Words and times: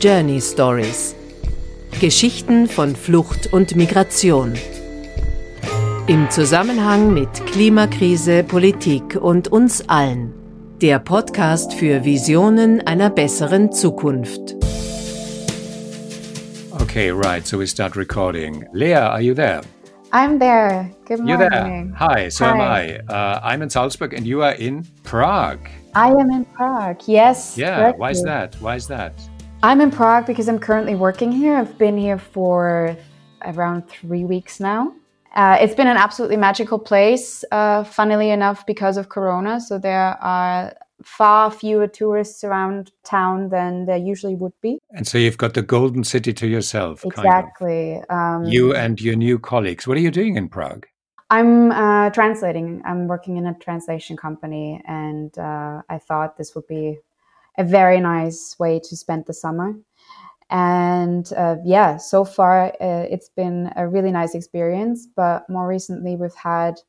Journey 0.00 0.40
Stories. 0.40 1.16
Geschichten 2.00 2.68
von 2.68 2.94
Flucht 2.94 3.52
und 3.52 3.74
Migration. 3.74 4.54
Im 6.06 6.30
Zusammenhang 6.30 7.12
mit 7.12 7.28
Klimakrise, 7.46 8.44
Politik 8.44 9.16
und 9.20 9.48
uns 9.48 9.88
allen. 9.88 10.32
Der 10.80 11.00
Podcast 11.00 11.74
für 11.74 12.04
Visionen 12.04 12.86
einer 12.86 13.10
besseren 13.10 13.72
Zukunft. 13.72 14.54
Okay, 16.80 17.10
right. 17.10 17.44
So 17.44 17.58
we 17.58 17.66
start 17.66 17.96
recording. 17.96 18.66
Lea, 18.72 18.94
are 18.94 19.20
you 19.20 19.34
there? 19.34 19.62
I'm 20.12 20.38
there. 20.38 20.88
Good 21.06 21.18
morning. 21.18 21.40
You're 21.40 21.50
there. 21.50 21.92
Hi, 21.98 22.28
so 22.30 22.44
Hi. 22.44 22.50
am 22.52 22.60
I. 22.60 22.98
Uh, 23.12 23.40
I'm 23.42 23.62
in 23.62 23.68
Salzburg 23.70 24.14
and 24.14 24.24
you 24.24 24.42
are 24.42 24.54
in 24.54 24.86
Prague. 25.02 25.68
I 25.96 26.10
am 26.10 26.30
in 26.30 26.44
Prague, 26.54 27.02
yes. 27.08 27.58
Yeah, 27.58 27.78
correctly. 27.78 28.00
why 28.00 28.10
is 28.12 28.22
that? 28.22 28.54
Why 28.60 28.76
is 28.76 28.86
that? 28.86 29.12
I'm 29.60 29.80
in 29.80 29.90
Prague 29.90 30.24
because 30.24 30.48
I'm 30.48 30.60
currently 30.60 30.94
working 30.94 31.32
here. 31.32 31.56
I've 31.56 31.76
been 31.78 31.98
here 31.98 32.16
for 32.16 32.96
around 33.42 33.88
three 33.88 34.24
weeks 34.24 34.60
now. 34.60 34.94
Uh, 35.34 35.58
it's 35.60 35.74
been 35.74 35.88
an 35.88 35.96
absolutely 35.96 36.36
magical 36.36 36.78
place, 36.78 37.44
uh, 37.50 37.82
funnily 37.82 38.30
enough, 38.30 38.64
because 38.66 38.96
of 38.96 39.08
Corona. 39.08 39.60
So 39.60 39.76
there 39.76 40.16
are 40.22 40.74
far 41.02 41.50
fewer 41.50 41.88
tourists 41.88 42.44
around 42.44 42.92
town 43.04 43.48
than 43.48 43.86
there 43.86 43.96
usually 43.96 44.36
would 44.36 44.52
be. 44.62 44.78
And 44.92 45.08
so 45.08 45.18
you've 45.18 45.38
got 45.38 45.54
the 45.54 45.62
golden 45.62 46.04
city 46.04 46.32
to 46.34 46.46
yourself. 46.46 47.04
Exactly. 47.04 48.00
Kind 48.08 48.10
of. 48.10 48.44
um, 48.44 48.44
you 48.44 48.74
and 48.76 49.00
your 49.00 49.16
new 49.16 49.40
colleagues. 49.40 49.88
What 49.88 49.96
are 49.96 50.00
you 50.00 50.12
doing 50.12 50.36
in 50.36 50.48
Prague? 50.48 50.86
I'm 51.30 51.72
uh, 51.72 52.10
translating. 52.10 52.80
I'm 52.84 53.08
working 53.08 53.36
in 53.36 53.46
a 53.46 53.54
translation 53.54 54.16
company, 54.16 54.80
and 54.86 55.36
uh, 55.36 55.82
I 55.88 55.98
thought 55.98 56.38
this 56.38 56.54
would 56.54 56.66
be 56.66 56.98
a 57.58 57.64
very 57.64 58.00
nice 58.00 58.56
way 58.58 58.80
to 58.84 58.96
spend 58.96 59.26
the 59.26 59.34
summer. 59.34 59.74
And 60.50 61.30
uh, 61.36 61.56
yeah, 61.64 61.98
so 61.98 62.24
far 62.24 62.68
uh, 62.80 63.06
it's 63.10 63.28
been 63.28 63.70
a 63.76 63.86
really 63.86 64.12
nice 64.12 64.34
experience. 64.34 65.06
But 65.14 65.42
more 65.50 65.68
recently, 65.68 66.16
we've 66.16 66.34
had 66.34 66.80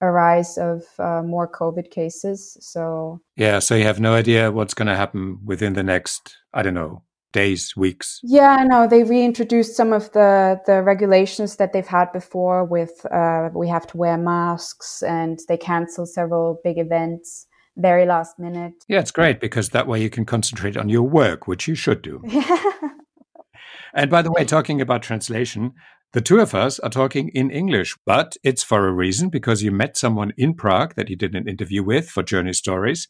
a 0.00 0.10
rise 0.10 0.56
of 0.56 0.82
uh, 0.98 1.22
more 1.22 1.50
COVID 1.50 1.90
cases. 1.90 2.56
So 2.60 3.20
yeah, 3.36 3.58
so 3.58 3.74
you 3.74 3.84
have 3.84 4.00
no 4.00 4.14
idea 4.14 4.50
what's 4.50 4.74
going 4.74 4.88
to 4.88 4.96
happen 4.96 5.38
within 5.44 5.74
the 5.74 5.82
next, 5.82 6.36
I 6.54 6.62
don't 6.62 6.74
know, 6.74 7.02
days, 7.32 7.76
weeks. 7.76 8.20
Yeah, 8.22 8.64
no, 8.66 8.86
they 8.86 9.04
reintroduced 9.04 9.76
some 9.76 9.92
of 9.92 10.10
the 10.12 10.60
the 10.66 10.82
regulations 10.82 11.56
that 11.56 11.72
they've 11.72 11.86
had 11.86 12.12
before. 12.12 12.64
With 12.64 13.04
uh, 13.12 13.50
we 13.54 13.68
have 13.68 13.86
to 13.88 13.96
wear 13.96 14.16
masks, 14.16 15.02
and 15.02 15.38
they 15.48 15.58
cancel 15.58 16.06
several 16.06 16.60
big 16.64 16.78
events 16.78 17.46
very 17.76 18.06
last 18.06 18.38
minute. 18.38 18.74
Yeah, 18.88 19.00
it's 19.00 19.10
great 19.10 19.40
because 19.40 19.70
that 19.70 19.86
way 19.86 20.00
you 20.00 20.10
can 20.10 20.24
concentrate 20.24 20.76
on 20.76 20.88
your 20.88 21.08
work, 21.08 21.46
which 21.46 21.66
you 21.66 21.74
should 21.74 22.02
do. 22.02 22.22
and 23.94 24.10
by 24.10 24.22
the 24.22 24.32
way, 24.32 24.44
talking 24.44 24.80
about 24.80 25.02
translation, 25.02 25.72
the 26.12 26.20
two 26.20 26.40
of 26.40 26.54
us 26.54 26.78
are 26.80 26.90
talking 26.90 27.30
in 27.30 27.50
English, 27.50 27.96
but 28.04 28.36
it's 28.44 28.62
for 28.62 28.86
a 28.86 28.92
reason 28.92 29.30
because 29.30 29.62
you 29.62 29.70
met 29.70 29.96
someone 29.96 30.32
in 30.36 30.54
Prague 30.54 30.94
that 30.94 31.08
you 31.08 31.16
did 31.16 31.34
an 31.34 31.48
interview 31.48 31.82
with 31.82 32.10
for 32.10 32.22
Journey 32.22 32.52
Stories. 32.52 33.08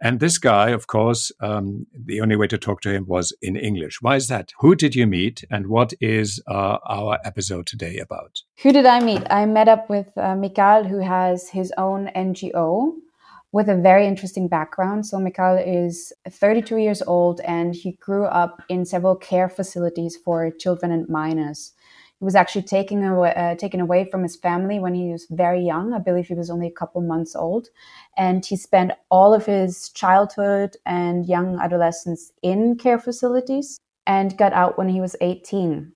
And 0.00 0.20
this 0.20 0.38
guy, 0.38 0.70
of 0.70 0.86
course, 0.86 1.32
um, 1.40 1.86
the 1.92 2.20
only 2.20 2.36
way 2.36 2.46
to 2.46 2.56
talk 2.56 2.80
to 2.82 2.90
him 2.90 3.04
was 3.06 3.36
in 3.42 3.56
English. 3.56 4.00
Why 4.00 4.14
is 4.14 4.28
that? 4.28 4.52
Who 4.60 4.76
did 4.76 4.94
you 4.94 5.08
meet, 5.08 5.42
and 5.50 5.66
what 5.66 5.92
is 6.00 6.40
uh, 6.48 6.78
our 6.88 7.18
episode 7.24 7.66
today 7.66 7.98
about? 7.98 8.38
Who 8.62 8.72
did 8.72 8.86
I 8.86 9.00
meet? 9.00 9.24
I 9.28 9.44
met 9.44 9.68
up 9.68 9.90
with 9.90 10.06
uh, 10.16 10.36
Mikal, 10.36 10.86
who 10.86 11.00
has 11.00 11.48
his 11.48 11.72
own 11.76 12.10
NGO 12.14 12.92
with 13.52 13.68
a 13.68 13.76
very 13.76 14.06
interesting 14.06 14.48
background. 14.48 15.06
So 15.06 15.18
Mikal 15.18 15.62
is 15.66 16.12
32 16.28 16.76
years 16.76 17.02
old, 17.02 17.40
and 17.40 17.74
he 17.74 17.92
grew 17.92 18.26
up 18.26 18.62
in 18.68 18.84
several 18.84 19.16
care 19.16 19.48
facilities 19.48 20.16
for 20.16 20.50
children 20.50 20.92
and 20.92 21.08
minors. 21.08 21.72
He 22.18 22.24
was 22.24 22.34
actually 22.34 22.62
taken 22.62 23.04
away, 23.04 23.32
uh, 23.34 23.54
taken 23.54 23.80
away 23.80 24.08
from 24.10 24.24
his 24.24 24.34
family 24.34 24.80
when 24.80 24.94
he 24.94 25.12
was 25.12 25.26
very 25.30 25.64
young. 25.64 25.92
I 25.92 25.98
believe 25.98 26.26
he 26.26 26.34
was 26.34 26.50
only 26.50 26.66
a 26.66 26.72
couple 26.72 27.00
months 27.00 27.36
old. 27.36 27.68
And 28.16 28.44
he 28.44 28.56
spent 28.56 28.92
all 29.08 29.32
of 29.32 29.46
his 29.46 29.90
childhood 29.90 30.76
and 30.84 31.26
young 31.26 31.60
adolescence 31.60 32.32
in 32.42 32.76
care 32.76 32.98
facilities 32.98 33.78
and 34.04 34.36
got 34.36 34.52
out 34.52 34.76
when 34.76 34.88
he 34.88 35.00
was 35.00 35.14
18. 35.20 35.92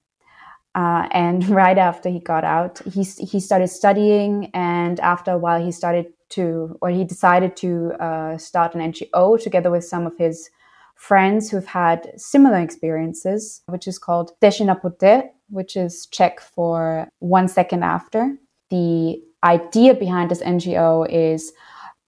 Uh, 0.76 1.08
and 1.10 1.48
right 1.48 1.76
after 1.76 2.08
he 2.08 2.20
got 2.20 2.44
out, 2.44 2.78
he, 2.86 3.02
he 3.02 3.40
started 3.40 3.68
studying. 3.68 4.48
And 4.54 5.00
after 5.00 5.32
a 5.32 5.38
while, 5.38 5.62
he 5.62 5.72
started 5.72 6.06
to, 6.32 6.76
or 6.80 6.90
he 6.90 7.04
decided 7.04 7.56
to 7.56 7.92
uh, 8.00 8.36
start 8.38 8.74
an 8.74 8.92
NGO 8.92 9.42
together 9.42 9.70
with 9.70 9.84
some 9.84 10.06
of 10.06 10.16
his 10.18 10.50
friends 10.94 11.50
who've 11.50 11.66
had 11.66 12.12
similar 12.16 12.58
experiences, 12.58 13.62
which 13.66 13.88
is 13.88 13.98
called 13.98 14.32
Vteřina 14.40 14.80
poté, 14.80 15.28
which 15.50 15.76
is 15.76 16.06
Czech 16.06 16.40
for 16.40 17.08
one 17.18 17.48
second 17.48 17.82
after. 17.82 18.36
The 18.70 19.22
idea 19.44 19.94
behind 19.94 20.30
this 20.30 20.42
NGO 20.42 21.06
is 21.10 21.52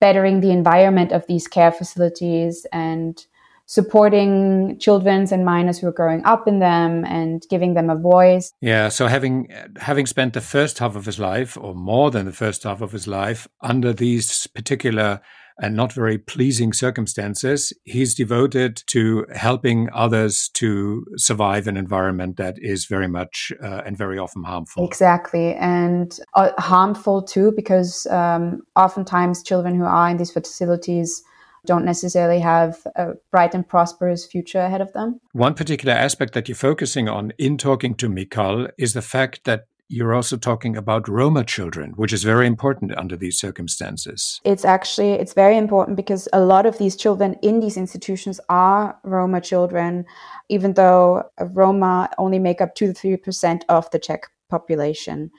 bettering 0.01 0.41
the 0.41 0.51
environment 0.51 1.13
of 1.13 1.27
these 1.27 1.49
care 1.49 1.73
facilities 1.73 2.67
and 2.73 3.25
supporting 3.67 4.79
children 4.79 5.27
and 5.33 5.45
minors 5.45 5.79
who 5.79 5.87
are 5.87 5.93
growing 5.93 6.25
up 6.25 6.47
in 6.47 6.59
them 6.59 7.05
and 7.05 7.43
giving 7.49 7.75
them 7.75 7.91
a 7.91 7.97
voice. 7.97 8.53
Yeah, 8.61 8.89
so 8.89 9.07
having 9.07 9.49
having 9.79 10.07
spent 10.07 10.35
the 10.35 10.41
first 10.41 10.79
half 10.79 10.97
of 10.97 11.07
his 11.07 11.19
life 11.19 11.57
or 11.57 11.75
more 11.75 12.11
than 12.11 12.27
the 12.27 12.33
first 12.33 12.65
half 12.65 12.81
of 12.81 12.93
his 12.93 13.07
life 13.07 13.49
under 13.63 13.93
these 13.93 14.47
particular 14.49 15.21
and 15.61 15.77
not 15.77 15.93
very 15.93 16.19
pleasing 16.19 16.73
circumstances, 16.73 17.73
he's 17.85 18.15
devoted 18.15 18.83
to 18.87 19.25
helping 19.33 19.89
others 19.93 20.49
to 20.55 21.05
survive 21.17 21.69
an 21.69 21.77
environment 21.77 22.37
that 22.37 22.57
is 22.59 22.87
very 22.87 23.07
much 23.07 23.53
uh, 23.63 23.83
and 23.87 23.97
very 23.97 24.19
often 24.19 24.43
harmful. 24.43 24.85
Exactly. 24.85 25.55
And 25.55 26.19
uh, 26.35 26.51
harmful 26.59 27.23
too, 27.23 27.53
because 27.55 28.07
um, 28.07 28.63
oftentimes 28.75 29.45
children 29.45 29.77
who 29.77 29.85
are 29.85 30.11
in 30.11 30.17
these 30.17 30.33
facilities 30.33 31.23
don't 31.67 31.85
necessarily 31.85 32.41
have 32.41 32.87
a 32.97 33.13
bright 33.31 33.55
and 33.55 33.67
prosperous 33.67 34.27
future 34.27 34.61
ahead 34.61 34.81
of 34.81 34.93
them. 34.93 35.21
One 35.33 35.55
particular 35.55 35.95
aspect 35.95 36.35
that 36.35 36.49
you're 36.49 36.57
focusing 36.57 37.09
on 37.09 37.33
in 37.39 37.57
talking 37.59 37.95
to 37.97 38.09
Mikal 38.09 38.71
is 38.79 38.93
the 38.93 39.03
fact 39.03 39.45
that 39.45 39.67
you're 39.89 40.15
also 40.15 40.37
talking 40.37 40.77
about 40.77 41.09
Roma 41.09 41.45
children, 41.45 41.93
which 41.97 42.13
is 42.13 42.25
very 42.25 42.47
important 42.47 42.97
under 42.97 43.17
these 43.17 43.39
circumstances. 43.39 44.41
It's 44.45 44.65
actually 44.65 45.13
it's 45.13 45.35
very 45.35 45.57
important 45.59 45.97
because 45.97 46.27
a 46.33 46.41
lot 46.41 46.67
of 46.67 46.79
these 46.79 46.97
children 46.97 47.37
in 47.43 47.61
these 47.61 47.77
institutions 47.77 48.41
are 48.49 48.99
Roma 49.05 49.41
children, 49.41 50.07
even 50.49 50.75
though 50.75 51.25
Roma 51.39 52.11
only 52.19 52.39
make 52.39 52.61
up 52.61 52.75
two 52.75 52.87
to 52.89 52.95
three 52.95 53.17
percent 53.17 53.65
of 53.69 53.91
the 53.91 53.99
Czech 53.99 54.23
population. 54.49 55.31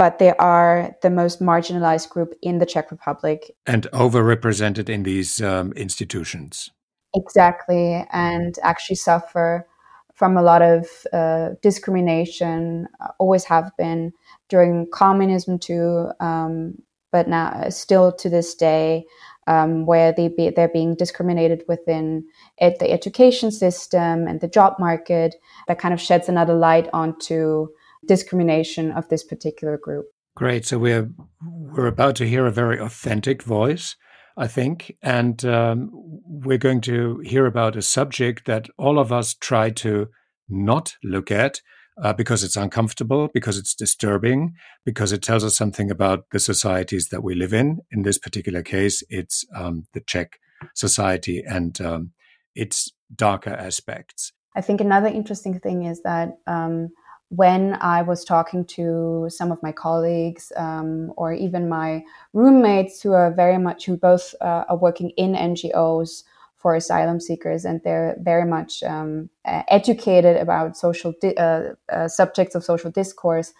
But 0.00 0.18
they 0.18 0.32
are 0.38 0.96
the 1.02 1.10
most 1.10 1.42
marginalized 1.42 2.08
group 2.08 2.32
in 2.40 2.56
the 2.56 2.64
Czech 2.64 2.90
Republic. 2.90 3.54
And 3.66 3.86
overrepresented 3.92 4.88
in 4.88 5.02
these 5.02 5.42
um, 5.42 5.72
institutions. 5.74 6.70
Exactly, 7.14 8.06
and 8.10 8.58
actually 8.62 8.96
suffer 8.96 9.66
from 10.14 10.38
a 10.38 10.42
lot 10.42 10.62
of 10.62 10.86
uh, 11.12 11.50
discrimination, 11.60 12.88
uh, 13.00 13.08
always 13.18 13.44
have 13.44 13.70
been 13.76 14.12
during 14.48 14.86
communism 14.90 15.58
too, 15.58 16.10
um, 16.20 16.80
but 17.12 17.28
now 17.28 17.48
uh, 17.48 17.68
still 17.68 18.10
to 18.12 18.30
this 18.30 18.54
day, 18.54 19.04
um, 19.48 19.84
where 19.84 20.12
they 20.12 20.28
be, 20.28 20.48
they're 20.48 20.68
being 20.68 20.94
discriminated 20.94 21.62
within 21.68 22.24
ed- 22.58 22.78
the 22.80 22.90
education 22.90 23.50
system 23.50 24.26
and 24.26 24.40
the 24.40 24.48
job 24.48 24.76
market. 24.78 25.34
That 25.68 25.78
kind 25.78 25.92
of 25.92 26.00
sheds 26.00 26.28
another 26.28 26.54
light 26.54 26.88
onto 26.94 27.68
discrimination 28.06 28.92
of 28.92 29.08
this 29.08 29.24
particular 29.24 29.78
group. 29.78 30.06
Great. 30.36 30.64
So 30.64 30.78
we're 30.78 31.10
we're 31.42 31.86
about 31.86 32.16
to 32.16 32.28
hear 32.28 32.46
a 32.46 32.52
very 32.52 32.78
authentic 32.78 33.42
voice 33.42 33.96
I 34.40 34.46
think. 34.46 34.96
And 35.02 35.44
um, 35.44 35.90
we're 35.92 36.58
going 36.58 36.80
to 36.82 37.18
hear 37.18 37.46
about 37.46 37.76
a 37.76 37.82
subject 37.82 38.46
that 38.46 38.68
all 38.78 38.98
of 38.98 39.12
us 39.12 39.34
try 39.34 39.70
to 39.70 40.08
not 40.48 40.96
look 41.04 41.30
at 41.30 41.60
uh, 42.02 42.14
because 42.14 42.42
it's 42.42 42.56
uncomfortable, 42.56 43.28
because 43.34 43.58
it's 43.58 43.74
disturbing, 43.74 44.54
because 44.84 45.12
it 45.12 45.22
tells 45.22 45.44
us 45.44 45.56
something 45.56 45.90
about 45.90 46.24
the 46.32 46.38
societies 46.38 47.08
that 47.08 47.22
we 47.22 47.34
live 47.34 47.52
in. 47.52 47.80
In 47.90 48.02
this 48.02 48.16
particular 48.16 48.62
case, 48.62 49.02
it's 49.10 49.44
um, 49.54 49.86
the 49.92 50.00
Czech 50.00 50.38
society 50.74 51.42
and 51.46 51.78
um, 51.82 52.12
its 52.54 52.90
darker 53.14 53.50
aspects. 53.50 54.32
I 54.56 54.62
think 54.62 54.80
another 54.80 55.08
interesting 55.08 55.60
thing 55.60 55.84
is 55.84 56.02
that 56.02 56.38
um, 56.46 56.88
when 57.30 57.78
I 57.80 58.02
was 58.02 58.24
talking 58.24 58.64
to 58.66 59.28
some 59.30 59.52
of 59.52 59.62
my 59.62 59.70
colleagues 59.70 60.52
um, 60.56 61.12
or 61.16 61.32
even 61.32 61.68
my 61.68 62.04
roommates 62.32 63.00
who 63.00 63.12
are 63.12 63.32
very 63.32 63.56
much, 63.56 63.86
who 63.86 63.96
both 63.96 64.34
uh, 64.40 64.64
are 64.68 64.76
working 64.76 65.10
in 65.10 65.34
NGOs 65.34 66.24
for 66.56 66.74
asylum 66.74 67.20
seekers 67.20 67.64
and 67.64 67.80
they're 67.84 68.16
very 68.20 68.44
much 68.44 68.82
um, 68.82 69.30
educated 69.44 70.36
about 70.36 70.76
social 70.76 71.14
di- 71.20 71.36
uh, 71.36 71.74
uh, 71.88 72.08
subjects 72.08 72.56
of 72.56 72.64
social 72.64 72.90
discourse, 72.90 73.54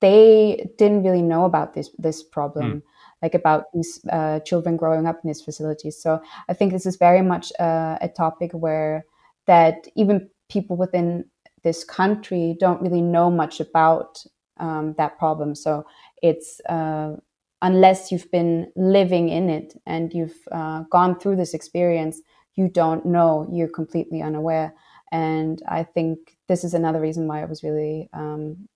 they 0.00 0.70
didn't 0.76 1.02
really 1.02 1.22
know 1.22 1.46
about 1.46 1.72
this, 1.72 1.90
this 1.98 2.22
problem. 2.22 2.64
Mm. 2.64 2.82
Like 3.22 3.34
about 3.34 3.72
these 3.72 4.04
uh, 4.12 4.40
children 4.40 4.76
growing 4.76 5.06
up 5.06 5.18
in 5.24 5.28
these 5.28 5.40
facilities. 5.40 5.96
So 5.96 6.20
I 6.50 6.52
think 6.52 6.72
this 6.72 6.84
is 6.84 6.96
very 6.96 7.22
much 7.22 7.54
uh, 7.58 7.96
a 8.02 8.08
topic 8.08 8.52
where 8.52 9.06
that 9.46 9.88
even 9.96 10.28
people 10.50 10.76
within 10.76 11.24
this 11.64 11.82
country 11.82 12.56
don't 12.60 12.80
really 12.80 13.02
know 13.02 13.30
much 13.30 13.58
about 13.60 14.22
um, 14.58 14.94
that 14.98 15.18
problem. 15.18 15.54
So 15.54 15.84
it's 16.22 16.60
uh, 16.68 17.16
unless 17.62 18.12
you've 18.12 18.30
been 18.30 18.70
living 18.76 19.28
in 19.28 19.50
it 19.50 19.74
and 19.86 20.12
you've 20.12 20.36
uh, 20.52 20.84
gone 20.90 21.18
through 21.18 21.36
this 21.36 21.54
experience, 21.54 22.20
you 22.54 22.68
don't 22.68 23.04
know. 23.04 23.48
You're 23.50 23.68
completely 23.68 24.22
unaware. 24.22 24.74
And 25.10 25.62
I 25.68 25.82
think 25.82 26.36
this 26.48 26.64
is 26.64 26.74
another 26.74 27.00
reason 27.00 27.26
why 27.26 27.42
it 27.42 27.48
was 27.48 27.62
really 27.62 28.08
um, 28.12 28.68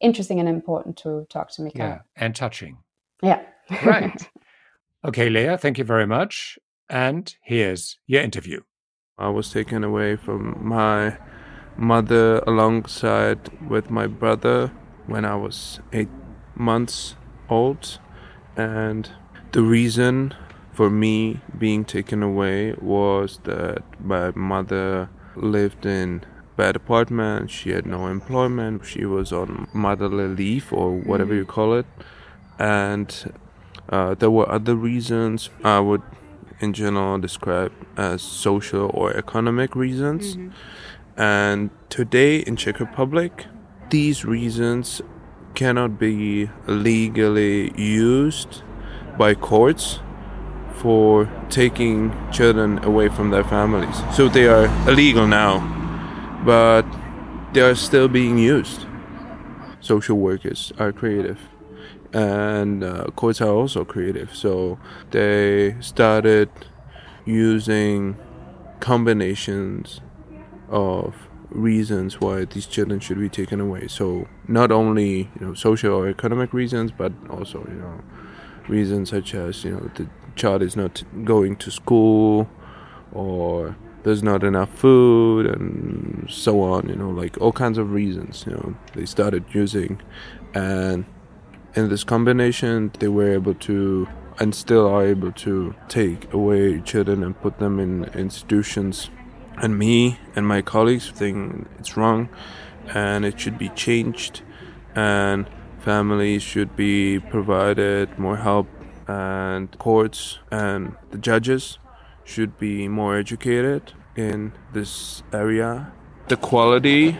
interesting 0.00 0.40
and 0.40 0.48
important 0.48 0.96
to 0.98 1.26
talk 1.30 1.50
to 1.52 1.62
Mikael. 1.62 1.86
Yeah, 1.86 1.98
and 2.16 2.34
touching. 2.34 2.78
Yeah. 3.22 3.42
right. 3.84 4.30
Okay, 5.04 5.30
Leah, 5.30 5.56
thank 5.56 5.78
you 5.78 5.84
very 5.84 6.08
much. 6.08 6.58
And 6.90 7.32
here's 7.42 7.98
your 8.08 8.20
interview. 8.20 8.62
I 9.16 9.28
was 9.28 9.52
taken 9.52 9.84
away 9.84 10.16
from 10.16 10.58
my 10.66 11.16
mother 11.78 12.40
alongside 12.40 13.38
with 13.66 13.90
my 13.90 14.06
brother 14.06 14.72
when 15.06 15.24
I 15.24 15.36
was 15.36 15.80
eight 15.92 16.10
months 16.54 17.14
old. 17.48 17.98
And 18.56 19.08
the 19.52 19.62
reason 19.62 20.34
for 20.72 20.90
me 20.90 21.40
being 21.56 21.84
taken 21.84 22.22
away 22.22 22.74
was 22.80 23.40
that 23.44 23.82
my 24.00 24.32
mother 24.32 25.08
lived 25.36 25.86
in 25.86 26.24
bad 26.56 26.76
apartment. 26.76 27.50
She 27.50 27.70
had 27.70 27.86
no 27.86 28.08
employment. 28.08 28.84
She 28.84 29.04
was 29.04 29.32
on 29.32 29.68
motherly 29.72 30.26
leave 30.26 30.72
or 30.72 30.96
whatever 30.96 31.34
you 31.34 31.46
call 31.46 31.74
it. 31.74 31.86
And 32.58 33.32
uh, 33.88 34.14
there 34.14 34.30
were 34.30 34.50
other 34.50 34.74
reasons. 34.74 35.50
I 35.62 35.78
would 35.78 36.02
in 36.60 36.72
general 36.72 37.18
describe 37.18 37.72
as 37.96 38.20
social 38.20 38.90
or 38.92 39.16
economic 39.16 39.76
reasons. 39.76 40.36
Mm-hmm. 40.36 40.50
And 41.18 41.70
today 41.90 42.38
in 42.38 42.56
czech 42.56 42.80
republic 42.80 43.46
these 43.90 44.24
reasons 44.24 45.02
cannot 45.54 45.98
be 45.98 46.48
legally 46.66 47.72
used 47.76 48.62
by 49.18 49.34
courts 49.34 49.98
for 50.78 51.28
taking 51.50 52.14
children 52.30 52.82
away 52.84 53.08
from 53.08 53.30
their 53.30 53.42
families. 53.42 53.96
So 54.14 54.28
they 54.28 54.46
are 54.46 54.66
illegal 54.88 55.26
now, 55.26 55.58
but 56.44 56.84
they 57.52 57.62
are 57.62 57.74
still 57.74 58.08
being 58.08 58.38
used. 58.38 58.86
Social 59.80 60.16
workers 60.16 60.72
are 60.78 60.92
creative, 60.92 61.40
and 62.12 62.84
uh, 62.84 63.06
courts 63.16 63.40
are 63.40 63.50
also 63.50 63.84
creative. 63.84 64.34
So 64.34 64.78
they 65.10 65.76
started 65.80 66.50
using 67.24 68.16
combinations 68.80 70.00
of 70.70 71.28
reasons 71.50 72.20
why 72.20 72.44
these 72.44 72.66
children 72.66 73.00
should 73.00 73.18
be 73.18 73.28
taken 73.28 73.60
away. 73.60 73.88
So 73.88 74.28
not 74.46 74.70
only 74.70 75.30
you 75.40 75.46
know 75.46 75.54
social 75.54 75.92
or 75.94 76.08
economic 76.08 76.52
reasons, 76.52 76.92
but 76.92 77.12
also 77.30 77.66
you 77.68 77.74
know 77.74 78.00
reasons 78.68 79.10
such 79.10 79.34
as 79.34 79.64
you 79.64 79.72
know 79.72 79.90
the 79.94 80.08
child 80.36 80.62
is 80.62 80.76
not 80.76 81.02
going 81.24 81.56
to 81.56 81.70
school 81.70 82.48
or 83.12 83.76
there's 84.02 84.22
not 84.22 84.44
enough 84.44 84.72
food 84.78 85.46
and 85.46 86.26
so 86.30 86.62
on. 86.62 86.88
You 86.88 86.96
know, 86.96 87.10
like 87.10 87.38
all 87.40 87.52
kinds 87.52 87.78
of 87.78 87.92
reasons. 87.92 88.44
You 88.46 88.52
know, 88.52 88.76
they 88.94 89.06
started 89.06 89.44
using, 89.52 90.00
and 90.54 91.04
in 91.74 91.88
this 91.88 92.04
combination, 92.04 92.92
they 92.98 93.08
were 93.08 93.32
able 93.32 93.54
to 93.54 94.08
and 94.40 94.54
still 94.54 94.86
are 94.86 95.04
able 95.04 95.32
to 95.32 95.74
take 95.88 96.32
away 96.32 96.80
children 96.80 97.24
and 97.24 97.38
put 97.40 97.58
them 97.58 97.80
in 97.80 98.04
institutions 98.14 99.10
and 99.62 99.78
me 99.78 100.18
and 100.34 100.46
my 100.46 100.62
colleagues 100.62 101.10
think 101.10 101.66
it's 101.78 101.96
wrong 101.96 102.28
and 102.94 103.24
it 103.24 103.38
should 103.38 103.58
be 103.58 103.68
changed. 103.70 104.42
And 104.94 105.48
families 105.80 106.42
should 106.42 106.76
be 106.76 107.18
provided 107.18 108.18
more 108.18 108.36
help 108.36 108.66
and 109.06 109.76
courts 109.78 110.38
and 110.50 110.96
the 111.10 111.18
judges 111.18 111.78
should 112.24 112.58
be 112.58 112.88
more 112.88 113.16
educated 113.16 113.92
in 114.16 114.52
this 114.72 115.22
area. 115.32 115.92
The 116.28 116.36
quality 116.36 117.18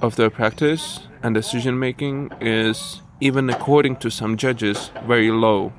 of 0.00 0.16
their 0.16 0.30
practice 0.30 1.00
and 1.22 1.34
decision 1.34 1.78
making 1.78 2.30
is 2.40 3.02
even 3.20 3.50
according 3.50 3.96
to 3.96 4.10
some 4.10 4.36
judges 4.36 4.90
very 5.06 5.30
low. 5.30 5.72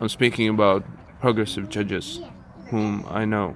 I'm 0.00 0.08
speaking 0.08 0.48
about 0.48 0.84
progressive 1.20 1.68
judges 1.68 2.20
whom 2.70 3.06
i 3.08 3.24
know 3.24 3.54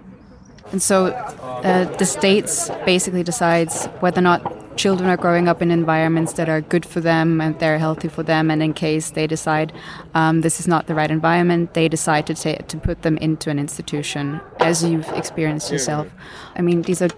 and 0.73 0.83
so 0.83 1.07
uh, 1.07 1.85
the 1.97 2.07
states 2.07 2.71
basically 2.85 3.23
decides 3.23 3.87
whether 4.01 4.19
or 4.19 4.23
not 4.23 4.77
children 4.77 5.09
are 5.09 5.17
growing 5.17 5.49
up 5.49 5.63
in 5.63 5.71
environments 5.71 6.35
that 6.35 6.49
are 6.49 6.61
good 6.61 6.85
for 6.85 7.01
them 7.01 7.41
and 7.41 7.59
they're 7.59 7.79
healthy 7.79 8.09
for 8.09 8.23
them. 8.23 8.51
And 8.51 8.63
in 8.63 8.75
case 8.75 9.11
they 9.11 9.27
decide 9.27 9.73
um, 10.15 10.43
this 10.43 10.61
is 10.61 10.69
not 10.69 10.87
the 10.87 10.95
right 10.95 11.11
environment, 11.11 11.75
they 11.75 11.89
decide 11.89 12.27
to 12.27 12.35
to 12.63 12.77
put 12.77 13.03
them 13.03 13.17
into 13.19 13.51
an 13.51 13.59
institution, 13.59 14.41
as 14.61 14.85
you've 14.85 15.09
experienced 15.09 15.73
yourself. 15.73 16.07
I 16.57 16.63
mean, 16.63 16.83
these 16.83 17.01
are 17.03 17.09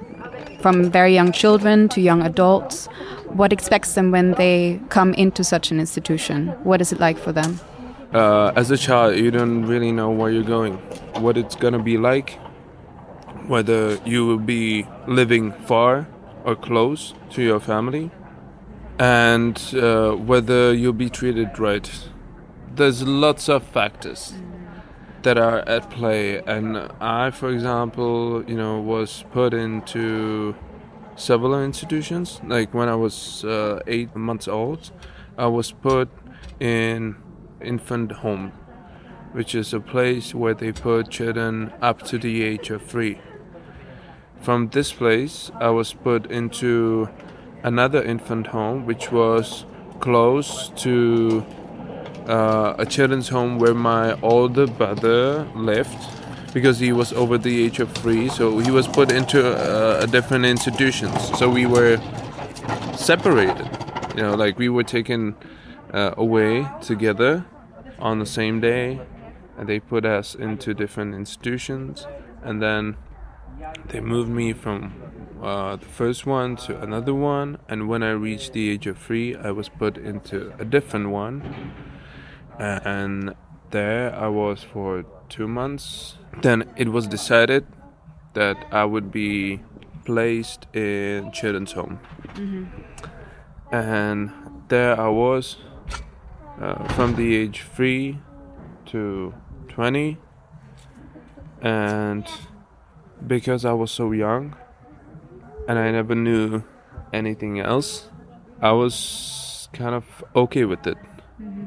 from 0.61 0.91
very 0.91 1.15
young 1.15 1.33
children 1.33 1.89
to 1.91 2.01
young 2.01 2.23
adults. 2.23 2.87
What 3.41 3.53
expects 3.53 3.95
them 3.95 4.11
when 4.11 4.33
they 4.33 4.81
come 4.89 5.15
into 5.15 5.45
such 5.45 5.71
an 5.71 5.81
institution? 5.81 6.49
What 6.65 6.81
is 6.81 6.93
it 6.93 7.01
like 7.01 7.19
for 7.19 7.33
them? 7.33 7.61
Uh, 8.15 8.53
as 8.57 8.71
a 8.71 8.77
child, 8.77 9.17
you 9.17 9.31
don't 9.31 9.67
really 9.67 9.93
know 9.93 10.11
where 10.11 10.31
you're 10.31 10.43
going, 10.43 10.75
what 11.21 11.37
it's 11.37 11.55
gonna 11.55 11.83
be 11.83 11.99
like 11.99 12.39
whether 13.49 13.99
you 14.05 14.27
will 14.27 14.39
be 14.39 14.87
living 15.07 15.53
far 15.53 16.07
or 16.45 16.55
close 16.55 17.15
to 17.31 17.43
your 17.43 17.59
family, 17.59 18.11
and 18.99 19.75
uh, 19.75 20.13
whether 20.13 20.73
you'll 20.73 20.93
be 20.93 21.11
treated 21.11 21.59
right. 21.59 21.91
There's 22.75 23.03
lots 23.03 23.49
of 23.49 23.65
factors 23.65 24.35
that 25.23 25.37
are 25.37 25.61
at 25.61 25.91
play, 25.91 26.41
and 26.43 26.77
I, 27.01 27.31
for 27.31 27.49
example, 27.51 28.45
you 28.47 28.55
know, 28.55 28.81
was 28.81 29.25
put 29.33 29.53
into 29.53 30.55
several 31.17 31.61
institutions. 31.63 32.41
Like 32.47 32.73
when 32.73 32.89
I 32.89 32.95
was 32.95 33.45
uh, 33.45 33.81
eight 33.87 34.15
months 34.15 34.47
old, 34.47 34.93
I 35.37 35.47
was 35.47 35.73
put 35.73 36.09
in 36.61 37.17
infant 37.61 38.13
home, 38.13 38.53
which 39.33 39.55
is 39.55 39.75
a 39.75 39.81
place 39.81 40.35
where 40.35 40.55
they 40.55 40.73
put 40.73 41.11
children 41.11 41.73
up 41.83 42.03
to 42.03 42.19
the 42.19 42.43
age 42.43 42.71
of 42.71 42.83
three. 42.83 43.21
From 44.41 44.69
this 44.69 44.93
place, 44.93 45.51
I 45.61 45.71
was 45.71 45.93
put 45.93 46.31
into 46.31 47.09
another 47.63 48.03
infant 48.03 48.49
home, 48.49 48.87
which 48.87 49.13
was 49.13 49.65
close 50.01 50.71
to 50.77 51.45
uh, 52.27 52.75
a 52.79 52.87
children's 52.87 53.29
home 53.29 53.59
where 53.59 53.75
my 53.75 54.19
older 54.21 54.67
brother 54.67 55.45
lived 55.55 55.99
because 56.55 56.79
he 56.79 56.93
was 56.93 57.13
over 57.13 57.37
the 57.37 57.65
age 57.65 57.81
of 57.81 57.93
three. 57.93 58.29
So 58.29 58.59
he 58.59 58.71
was 58.71 58.87
put 58.87 59.11
into 59.13 59.41
uh, 59.47 60.01
a 60.03 60.07
different 60.07 60.45
institutions. 60.45 61.39
So 61.39 61.49
we 61.49 61.67
were 61.67 62.01
separated. 62.97 63.69
You 64.17 64.23
know, 64.23 64.35
like 64.35 64.59
we 64.59 64.69
were 64.69 64.85
taken 64.85 65.37
uh, 65.93 66.15
away 66.17 66.67
together 66.81 67.45
on 67.99 68.19
the 68.19 68.27
same 68.27 68.61
day, 68.61 69.01
and 69.57 69.69
they 69.69 69.81
put 69.81 70.05
us 70.05 70.35
into 70.35 70.75
different 70.75 71.15
institutions, 71.15 72.07
and 72.43 72.63
then 72.63 72.97
they 73.89 74.01
moved 74.01 74.31
me 74.31 74.53
from 74.53 74.93
uh, 75.43 75.77
the 75.77 75.87
first 75.87 76.27
one 76.27 76.57
to 76.57 76.81
another 76.81 77.15
one, 77.15 77.59
and 77.69 77.89
when 77.89 78.03
I 78.03 78.11
reached 78.11 78.53
the 78.53 78.71
age 78.71 78.87
of 78.87 78.99
three, 78.99 79.37
I 79.37 79.51
was 79.51 79.69
put 79.69 79.97
into 79.97 80.53
a 80.59 80.65
different 80.65 81.11
one, 81.11 81.73
and 82.59 83.35
there 83.71 84.15
I 84.15 84.29
was 84.29 84.63
for 84.63 85.05
two 85.29 85.47
months. 85.47 86.17
Then 86.43 86.65
it 86.77 86.89
was 86.89 87.07
decided 87.07 87.67
that 88.35 88.57
I 88.71 88.85
would 88.85 89.11
be 89.13 89.61
placed 90.05 90.67
in 90.73 91.33
children's 91.33 91.73
home, 91.73 92.01
mm-hmm. 92.35 92.65
and 93.75 94.33
there 94.69 95.01
I 95.01 95.09
was 95.09 95.57
uh, 96.61 96.85
from 96.95 97.17
the 97.17 97.37
age 97.37 97.65
three 97.75 98.21
to 98.87 99.35
twenty, 99.69 100.19
and 101.61 102.27
because 103.27 103.65
I 103.65 103.73
was 103.73 103.91
so 103.91 104.13
young 104.13 104.57
and 105.67 105.79
I 105.79 105.91
never 105.91 106.15
knew 106.15 106.63
anything 107.13 107.61
else, 107.61 108.09
I 108.61 108.73
was 108.73 109.69
kind 109.73 109.95
of 109.95 110.25
okay 110.35 110.65
with 110.65 110.87
it. 110.87 110.99
Mm-hmm. 111.41 111.67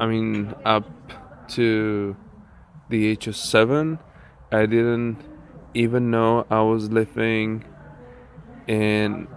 I 0.00 0.06
mean, 0.06 0.54
up 0.64 0.86
to 1.48 2.16
the 2.88 3.06
age 3.06 3.26
of 3.26 3.36
seven, 3.36 3.98
I 4.52 4.66
didn't 4.66 5.18
even 5.74 6.10
know 6.10 6.46
I 6.50 6.62
was 6.62 6.90
living 6.90 7.64
in 8.66 9.28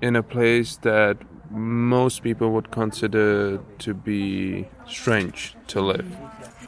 in 0.00 0.16
a 0.16 0.22
place 0.22 0.76
that 0.78 1.18
most 1.50 2.22
people 2.22 2.50
would 2.50 2.70
consider 2.70 3.58
to 3.78 3.94
be 3.94 4.68
strange 4.86 5.54
to 5.68 5.80
live. 5.80 6.06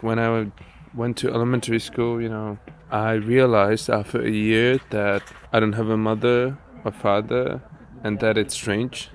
When 0.03 0.19
I 0.19 0.53
went 0.95 1.17
to 1.19 1.33
elementary 1.33 1.81
school, 1.81 2.21
you 2.21 2.29
know, 2.29 2.59
I 2.91 3.13
realized 3.13 3.91
after 3.91 4.23
a 4.23 4.31
year 4.31 4.79
that 4.91 5.23
I 5.53 5.61
don't 5.61 5.75
have 5.75 5.89
a 5.89 5.97
mother 5.97 6.59
my 6.85 6.91
father 6.91 7.63
and 8.03 8.21
that 8.21 8.37
it's 8.37 8.55
strange. 8.55 9.09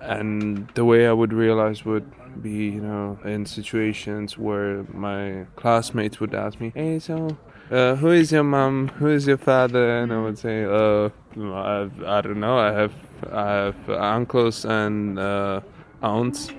And 0.00 0.68
the 0.74 0.84
way 0.84 1.06
I 1.08 1.12
would 1.12 1.32
realize 1.32 1.84
would 1.84 2.10
be, 2.40 2.68
you 2.70 2.80
know, 2.80 3.18
in 3.24 3.46
situations 3.46 4.38
where 4.38 4.84
my 4.92 5.46
classmates 5.56 6.20
would 6.20 6.34
ask 6.34 6.60
me, 6.60 6.70
"Hey, 6.74 7.00
so 7.00 7.36
uh, 7.70 7.96
who 7.96 8.10
is 8.10 8.30
your 8.30 8.44
mom? 8.44 8.88
Who 9.00 9.08
is 9.08 9.26
your 9.26 9.38
father?" 9.38 9.98
And 9.98 10.12
I 10.12 10.20
would 10.20 10.38
say, 10.38 10.64
"Uh, 10.64 11.10
I, 11.36 11.90
I 12.06 12.20
don't 12.20 12.38
know. 12.38 12.58
I 12.58 12.72
have 12.72 12.94
I 13.32 13.50
have 13.64 13.90
uncles 13.90 14.64
and 14.64 15.18
uh, 15.18 15.60
aunts, 16.00 16.50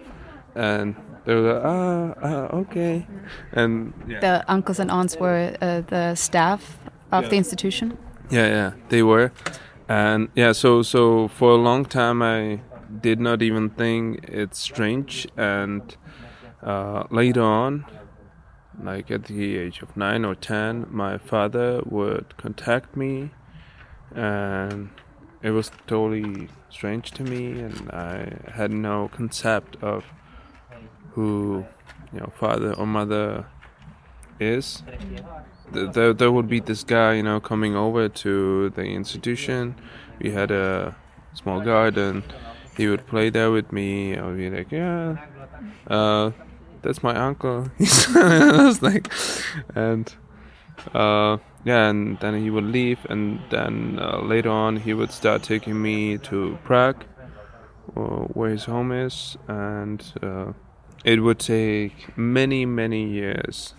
and 0.56 0.96
they 1.26 1.36
were 1.36 1.54
like, 1.54 1.64
ah, 1.64 2.14
ah, 2.24 2.58
okay. 2.58 3.06
And 3.54 3.94
yeah. 4.08 4.20
the 4.20 4.52
uncles 4.52 4.80
and 4.80 4.90
aunts 4.90 5.18
were 5.18 5.56
uh, 5.62 5.82
the 5.82 6.16
staff 6.16 6.80
of 7.12 7.24
yeah. 7.24 7.30
the 7.30 7.36
institution. 7.38 7.98
Yeah, 8.32 8.48
yeah, 8.48 8.72
they 8.90 9.02
were, 9.02 9.32
and 9.88 10.30
yeah. 10.36 10.52
So, 10.52 10.84
so 10.84 11.28
for 11.30 11.52
a 11.52 11.56
long 11.56 11.84
time, 11.84 12.22
I 12.22 12.62
did 13.02 13.20
not 13.20 13.42
even 13.42 13.72
think 13.72 14.24
it's 14.30 14.60
strange, 14.60 15.28
and 15.36 15.98
uh, 16.62 17.06
later 17.10 17.42
on, 17.42 17.86
like 18.84 19.10
at 19.10 19.26
the 19.26 19.58
age 19.58 19.82
of 19.82 19.98
nine 19.98 20.26
or 20.26 20.36
ten, 20.36 20.86
my 20.92 21.18
father 21.18 21.82
would 21.86 22.38
contact 22.38 22.96
me, 22.96 23.32
and 24.16 24.90
it 25.42 25.52
was 25.52 25.72
totally 25.88 26.50
strange 26.70 27.10
to 27.12 27.24
me, 27.24 27.60
and 27.60 27.90
I 27.90 28.52
had 28.54 28.72
no 28.72 29.08
concept 29.08 29.76
of 29.82 30.04
who, 31.14 31.66
you 32.14 32.20
know, 32.20 32.32
father 32.36 32.74
or 32.74 32.86
mother 32.86 33.46
is. 34.40 34.84
There, 35.72 36.14
there 36.14 36.32
would 36.32 36.48
be 36.48 36.60
this 36.60 36.84
guy, 36.84 37.14
you 37.14 37.24
know, 37.24 37.40
coming 37.40 37.76
over 37.76 38.10
to 38.10 38.70
the 38.72 38.84
institution. 38.84 39.76
We 40.20 40.32
had 40.32 40.52
a 40.52 40.96
small 41.34 41.62
garden. 41.62 42.24
He 42.76 42.88
would 42.88 43.06
play 43.08 43.30
there 43.30 43.52
with 43.52 43.72
me. 43.72 44.18
I 44.18 44.26
would 44.26 44.38
be 44.38 44.50
like, 44.50 44.72
yeah, 44.72 45.18
uh, 45.88 46.32
that's 46.82 47.04
my 47.04 47.16
uncle. 47.16 47.70
I 48.16 48.64
was 48.64 48.82
like, 48.82 49.12
and 49.76 50.12
uh, 50.94 51.38
yeah, 51.66 51.90
and 51.90 52.20
then 52.20 52.42
he 52.42 52.50
would 52.50 52.64
leave, 52.64 53.06
and 53.10 53.42
then 53.50 54.00
uh, 54.02 54.22
later 54.22 54.50
on 54.50 54.78
he 54.78 54.94
would 54.94 55.12
start 55.12 55.44
taking 55.44 55.82
me 55.82 56.18
to 56.20 56.58
Prague, 56.64 57.04
uh, 57.96 58.02
where 58.34 58.50
his 58.50 58.66
home 58.66 58.92
is, 58.92 59.38
and 59.48 60.02
uh, 60.24 60.54
it 61.04 61.22
would 61.22 61.40
take 61.40 62.18
many, 62.18 62.66
many 62.66 63.08
years 63.08 63.74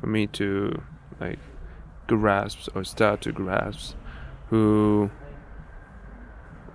for 0.00 0.06
me 0.06 0.26
to 0.28 0.82
like 1.20 1.38
grasp 2.06 2.68
or 2.74 2.84
start 2.84 3.20
to 3.22 3.32
grasp 3.32 3.96
who 4.50 5.10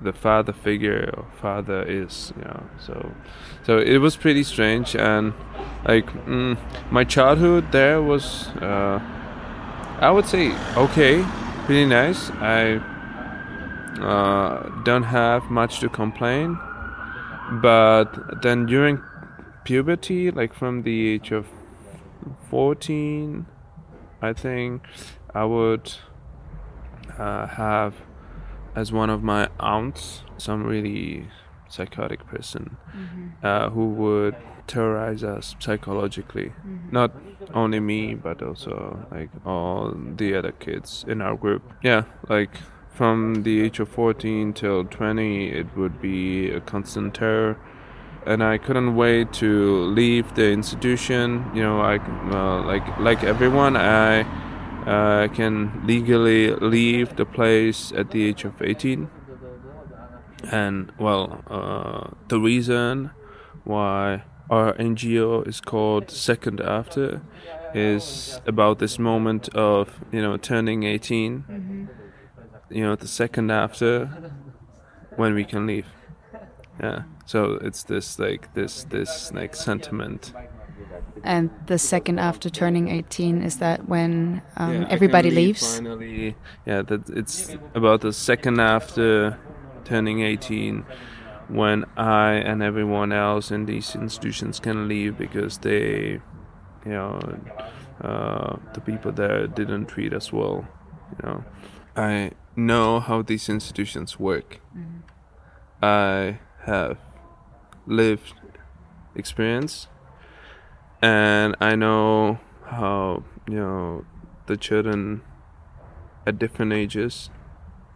the 0.01 0.13
father 0.13 0.53
figure 0.53 1.13
or 1.15 1.25
father 1.41 1.83
is 1.83 2.31
you 2.37 2.43
know 2.43 2.63
so 2.79 3.13
so 3.63 3.77
it 3.77 3.97
was 3.97 4.15
pretty 4.15 4.43
strange 4.43 4.95
and 4.95 5.33
like 5.85 6.07
mm, 6.25 6.57
my 6.89 7.03
childhood 7.03 7.69
there 7.71 8.01
was 8.01 8.47
uh, 8.61 8.99
I 10.01 10.11
would 10.11 10.27
say 10.27 10.53
okay, 10.77 11.25
pretty 11.65 11.85
nice. 11.85 12.31
I 12.39 12.79
uh, 14.01 14.69
don't 14.83 15.03
have 15.03 15.51
much 15.51 15.81
to 15.81 15.89
complain, 15.89 16.57
but 17.61 18.41
then 18.41 18.65
during 18.65 19.03
puberty, 19.69 20.31
like 20.31 20.51
from 20.51 20.81
the 20.81 21.09
age 21.09 21.31
of 21.31 21.45
14, 22.49 23.45
I 24.19 24.33
think 24.33 24.81
I 25.35 25.45
would 25.45 25.93
uh, 27.19 27.45
have 27.45 27.93
as 28.75 28.91
one 28.91 29.11
of 29.11 29.21
my 29.21 29.47
aunts 29.59 30.23
some 30.37 30.63
really 30.63 31.27
psychotic 31.67 32.25
person 32.25 32.77
mm-hmm. 32.95 33.45
uh, 33.45 33.69
who 33.69 33.89
would 33.89 34.35
terrorize 34.65 35.23
us 35.23 35.55
psychologically. 35.59 36.49
Mm-hmm. 36.49 36.91
Not 36.91 37.11
only 37.53 37.79
me, 37.79 38.15
but 38.15 38.41
also 38.41 39.05
like 39.11 39.29
all 39.45 39.93
the 39.93 40.33
other 40.33 40.51
kids 40.51 41.05
in 41.07 41.21
our 41.21 41.35
group. 41.35 41.61
Yeah, 41.83 42.05
like 42.27 42.55
from 42.89 43.43
the 43.43 43.61
age 43.61 43.79
of 43.79 43.89
14 43.89 44.51
till 44.53 44.85
20, 44.85 45.51
it 45.51 45.77
would 45.77 46.01
be 46.01 46.49
a 46.49 46.59
constant 46.59 47.13
terror. 47.13 47.59
And 48.25 48.43
I 48.43 48.57
couldn't 48.57 48.95
wait 48.95 49.33
to 49.33 49.85
leave 49.85 50.35
the 50.35 50.51
institution. 50.51 51.49
You 51.53 51.63
know, 51.63 51.79
I 51.79 51.97
uh, 51.97 52.63
like 52.63 52.99
like 52.99 53.23
everyone, 53.23 53.75
I 53.75 54.21
uh, 54.85 55.27
can 55.29 55.81
legally 55.85 56.51
leave 56.55 57.15
the 57.15 57.25
place 57.25 57.91
at 57.95 58.11
the 58.11 58.25
age 58.25 58.43
of 58.43 58.61
18 58.61 59.09
and 60.51 60.91
well 60.97 61.43
uh, 61.47 62.15
the 62.27 62.39
reason 62.39 63.11
why 63.63 64.23
our 64.49 64.73
NGO 64.73 65.47
is 65.47 65.61
called 65.61 66.09
Second 66.09 66.59
After 66.61 67.21
is 67.73 68.41
about 68.47 68.79
this 68.79 68.97
moment 68.97 69.49
of 69.49 69.99
you 70.11 70.21
know 70.21 70.37
turning 70.37 70.83
18 70.83 71.43
mm-hmm. 71.47 71.85
you 72.73 72.83
know 72.83 72.95
the 72.95 73.07
second 73.07 73.51
after 73.51 74.07
when 75.17 75.35
we 75.35 75.45
can 75.45 75.67
leave 75.67 75.85
yeah 76.79 77.03
so 77.25 77.59
it's 77.61 77.83
this 77.83 78.19
like 78.19 78.53
this 78.53 78.83
this 78.85 79.31
like 79.33 79.55
sentiment 79.55 80.33
and 81.23 81.49
the 81.67 81.77
second 81.77 82.19
after 82.19 82.49
turning 82.49 82.87
18 82.89 83.41
is 83.41 83.57
that 83.57 83.87
when 83.89 84.41
um, 84.55 84.81
yeah, 84.81 84.87
everybody 84.89 85.29
leaves 85.29 85.75
finally 85.75 86.35
yeah 86.65 86.81
that 86.81 87.09
it's 87.09 87.55
about 87.75 88.01
the 88.01 88.13
second 88.13 88.59
after 88.59 89.37
turning 89.83 90.21
18 90.21 90.85
when 91.49 91.83
I 91.97 92.33
and 92.33 92.61
everyone 92.61 93.11
else 93.11 93.51
in 93.51 93.65
these 93.65 93.95
institutions 93.95 94.59
can 94.59 94.87
leave 94.87 95.17
because 95.17 95.57
they, 95.59 96.21
you 96.85 96.91
know, 96.91 97.19
uh, 98.01 98.57
the 98.73 98.81
people 98.81 99.11
there 99.11 99.47
didn't 99.47 99.87
treat 99.87 100.13
us 100.13 100.31
well. 100.31 100.67
You 101.11 101.29
know, 101.29 101.43
I 101.95 102.31
know 102.55 102.99
how 102.99 103.23
these 103.23 103.49
institutions 103.49 104.19
work. 104.19 104.61
Mm-hmm. 104.77 104.99
I 105.81 106.39
have 106.65 106.97
lived 107.85 108.33
experience, 109.15 109.87
and 111.01 111.55
I 111.59 111.75
know 111.75 112.39
how 112.65 113.23
you 113.47 113.57
know 113.57 114.05
the 114.47 114.57
children 114.57 115.21
at 116.25 116.37
different 116.37 116.73
ages 116.73 117.29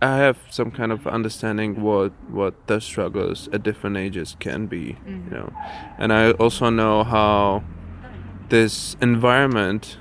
I 0.04 0.18
have 0.18 0.38
some 0.50 0.70
kind 0.70 0.92
of 0.92 1.08
understanding 1.08 1.82
what 1.82 2.12
what 2.30 2.68
the 2.68 2.82
struggles 2.82 3.48
at 3.54 3.64
different 3.64 3.96
ages 3.96 4.36
can 4.38 4.68
be, 4.68 4.98
mm-hmm. 5.00 5.24
you 5.26 5.30
know, 5.30 5.54
and 5.98 6.12
I 6.12 6.32
also 6.32 6.70
know 6.70 7.06
how 7.06 7.64
this 8.50 8.98
environment 9.02 9.98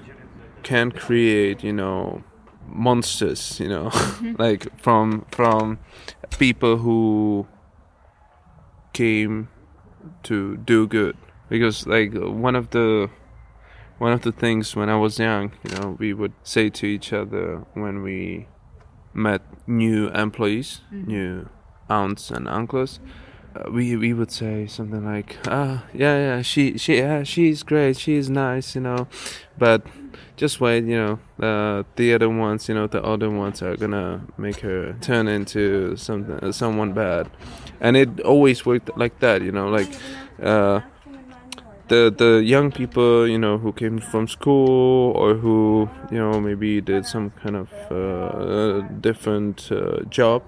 can 0.64 0.90
create, 0.90 1.62
you 1.62 1.72
know, 1.72 2.24
monsters, 2.66 3.60
you 3.60 3.68
know, 3.68 3.90
mm-hmm. 3.90 4.34
like 4.42 4.76
from 4.76 5.24
from 5.30 5.78
people 6.38 6.78
who 6.78 7.46
came 8.92 9.48
to 10.24 10.56
do 10.56 10.86
good. 10.86 11.16
Because 11.48 11.86
like 11.86 12.12
one 12.14 12.56
of 12.56 12.70
the 12.70 13.10
one 13.98 14.12
of 14.12 14.22
the 14.22 14.32
things 14.32 14.74
when 14.74 14.88
I 14.88 14.96
was 14.96 15.18
young, 15.18 15.52
you 15.62 15.76
know, 15.76 15.96
we 15.98 16.12
would 16.12 16.32
say 16.42 16.70
to 16.70 16.86
each 16.86 17.12
other 17.12 17.64
when 17.74 18.02
we 18.02 18.48
met 19.14 19.42
new 19.66 20.08
employees, 20.08 20.80
mm-hmm. 20.92 21.06
new 21.06 21.48
aunts 21.88 22.30
and 22.30 22.48
uncles, 22.48 23.00
uh, 23.54 23.70
we 23.70 23.96
we 23.96 24.12
would 24.12 24.30
say 24.30 24.66
something 24.66 25.04
like, 25.04 25.36
"Ah, 25.46 25.84
yeah, 25.92 26.16
yeah, 26.18 26.42
she 26.42 26.78
she 26.78 26.98
yeah, 26.98 27.22
she's 27.22 27.62
great, 27.62 27.96
she's 27.96 28.30
nice, 28.30 28.74
you 28.74 28.80
know," 28.80 29.08
but 29.58 29.86
just 30.36 30.60
wait, 30.60 30.84
you 30.84 30.96
know, 30.96 31.46
uh, 31.46 31.82
the 31.96 32.14
other 32.14 32.28
ones, 32.28 32.68
you 32.68 32.74
know, 32.74 32.86
the 32.86 33.02
other 33.04 33.30
ones 33.30 33.62
are 33.62 33.76
gonna 33.76 34.22
make 34.38 34.60
her 34.60 34.94
turn 35.00 35.28
into 35.28 35.96
something, 35.96 36.52
someone 36.52 36.92
bad, 36.92 37.28
and 37.82 37.96
it 37.96 38.20
always 38.20 38.64
worked 38.64 38.96
like 38.96 39.18
that, 39.18 39.42
you 39.42 39.52
know, 39.52 39.68
like. 39.68 39.88
Uh, 40.42 40.80
the 41.88 42.14
the 42.16 42.42
young 42.42 42.70
people 42.70 43.28
you 43.28 43.38
know 43.38 43.58
who 43.58 43.70
came 43.72 43.98
from 43.98 44.26
school 44.26 45.12
or 45.12 45.34
who 45.34 45.90
you 46.10 46.16
know 46.16 46.40
maybe 46.40 46.80
did 46.80 47.04
some 47.04 47.28
kind 47.42 47.56
of 47.56 47.68
uh, 47.90 48.80
different 49.00 49.70
uh, 49.70 50.00
job 50.08 50.42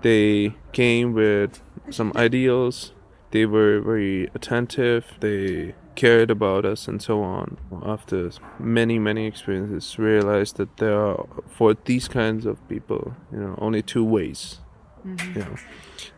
they 0.00 0.54
came 0.72 1.12
with 1.12 1.60
some 1.90 2.10
ideals 2.16 2.92
they 3.32 3.44
were 3.44 3.80
very 3.80 4.30
attentive 4.34 5.04
they 5.20 5.74
cared 5.94 6.30
about 6.30 6.64
us 6.64 6.88
and 6.88 7.02
so 7.02 7.22
on 7.22 7.58
after 7.84 8.30
many 8.58 8.98
many 8.98 9.26
experiences 9.26 9.98
realized 9.98 10.56
that 10.56 10.76
there 10.78 10.98
are 10.98 11.26
for 11.48 11.74
these 11.84 12.08
kinds 12.08 12.46
of 12.46 12.56
people 12.68 13.14
you 13.30 13.38
know 13.38 13.54
only 13.58 13.82
two 13.82 14.04
ways 14.04 14.60
mm-hmm. 15.06 15.38
you 15.38 15.44
know 15.44 15.56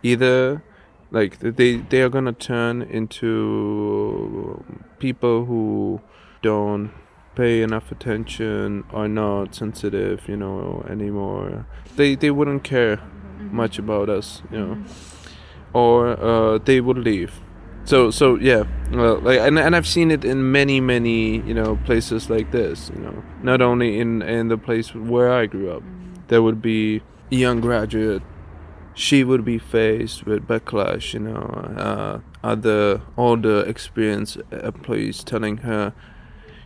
either 0.03 0.63
like 1.11 1.39
they 1.39 1.77
they 1.77 2.03
are 2.03 2.09
gonna 2.09 2.33
turn 2.33 2.83
into 2.83 4.65
people 4.99 5.45
who 5.45 6.01
don't 6.43 6.93
pay 7.35 7.63
enough 7.63 7.93
attention 7.93 8.83
are 8.93 9.09
not 9.09 9.55
sensitive 9.55 10.27
you 10.27 10.37
know 10.37 10.85
anymore 10.89 11.67
they 11.97 12.15
they 12.15 12.31
wouldn't 12.31 12.63
care 12.63 12.97
mm-hmm. 12.97 13.57
much 13.57 13.79
about 13.79 14.09
us, 14.09 14.43
you 14.51 14.59
know, 14.59 14.75
mm-hmm. 14.75 15.77
or 15.77 16.09
uh, 16.21 16.59
they 16.59 16.81
would 16.81 16.99
leave. 16.99 17.41
So 17.85 18.11
so 18.11 18.37
yeah, 18.37 18.65
well, 18.93 19.19
like 19.21 19.39
and 19.41 19.59
and 19.59 19.77
I've 19.77 19.87
seen 19.87 20.11
it 20.11 20.25
in 20.25 20.51
many 20.51 20.81
many 20.81 21.39
you 21.43 21.55
know 21.55 21.79
places 21.85 22.29
like 22.29 22.51
this. 22.51 22.91
You 22.95 23.01
know, 23.01 23.23
not 23.43 23.63
only 23.63 23.99
in 23.99 24.23
in 24.23 24.49
the 24.49 24.59
place 24.59 24.95
where 24.95 25.33
I 25.33 25.47
grew 25.47 25.71
up, 25.71 25.83
mm-hmm. 25.83 26.15
there 26.29 26.43
would 26.43 26.61
be 26.61 27.03
a 27.31 27.35
young 27.35 27.61
graduate. 27.61 28.23
She 28.99 29.25
would 29.25 29.45
be 29.45 29.59
faced 29.59 30.25
with 30.25 30.49
backlash. 30.49 31.13
You 31.13 31.21
know, 31.21 31.45
uh, 31.77 32.21
other 32.43 33.03
older 33.19 33.61
experienced 33.61 34.39
uh, 34.51 34.57
employees 34.61 35.23
telling 35.23 35.59
her, 35.59 35.93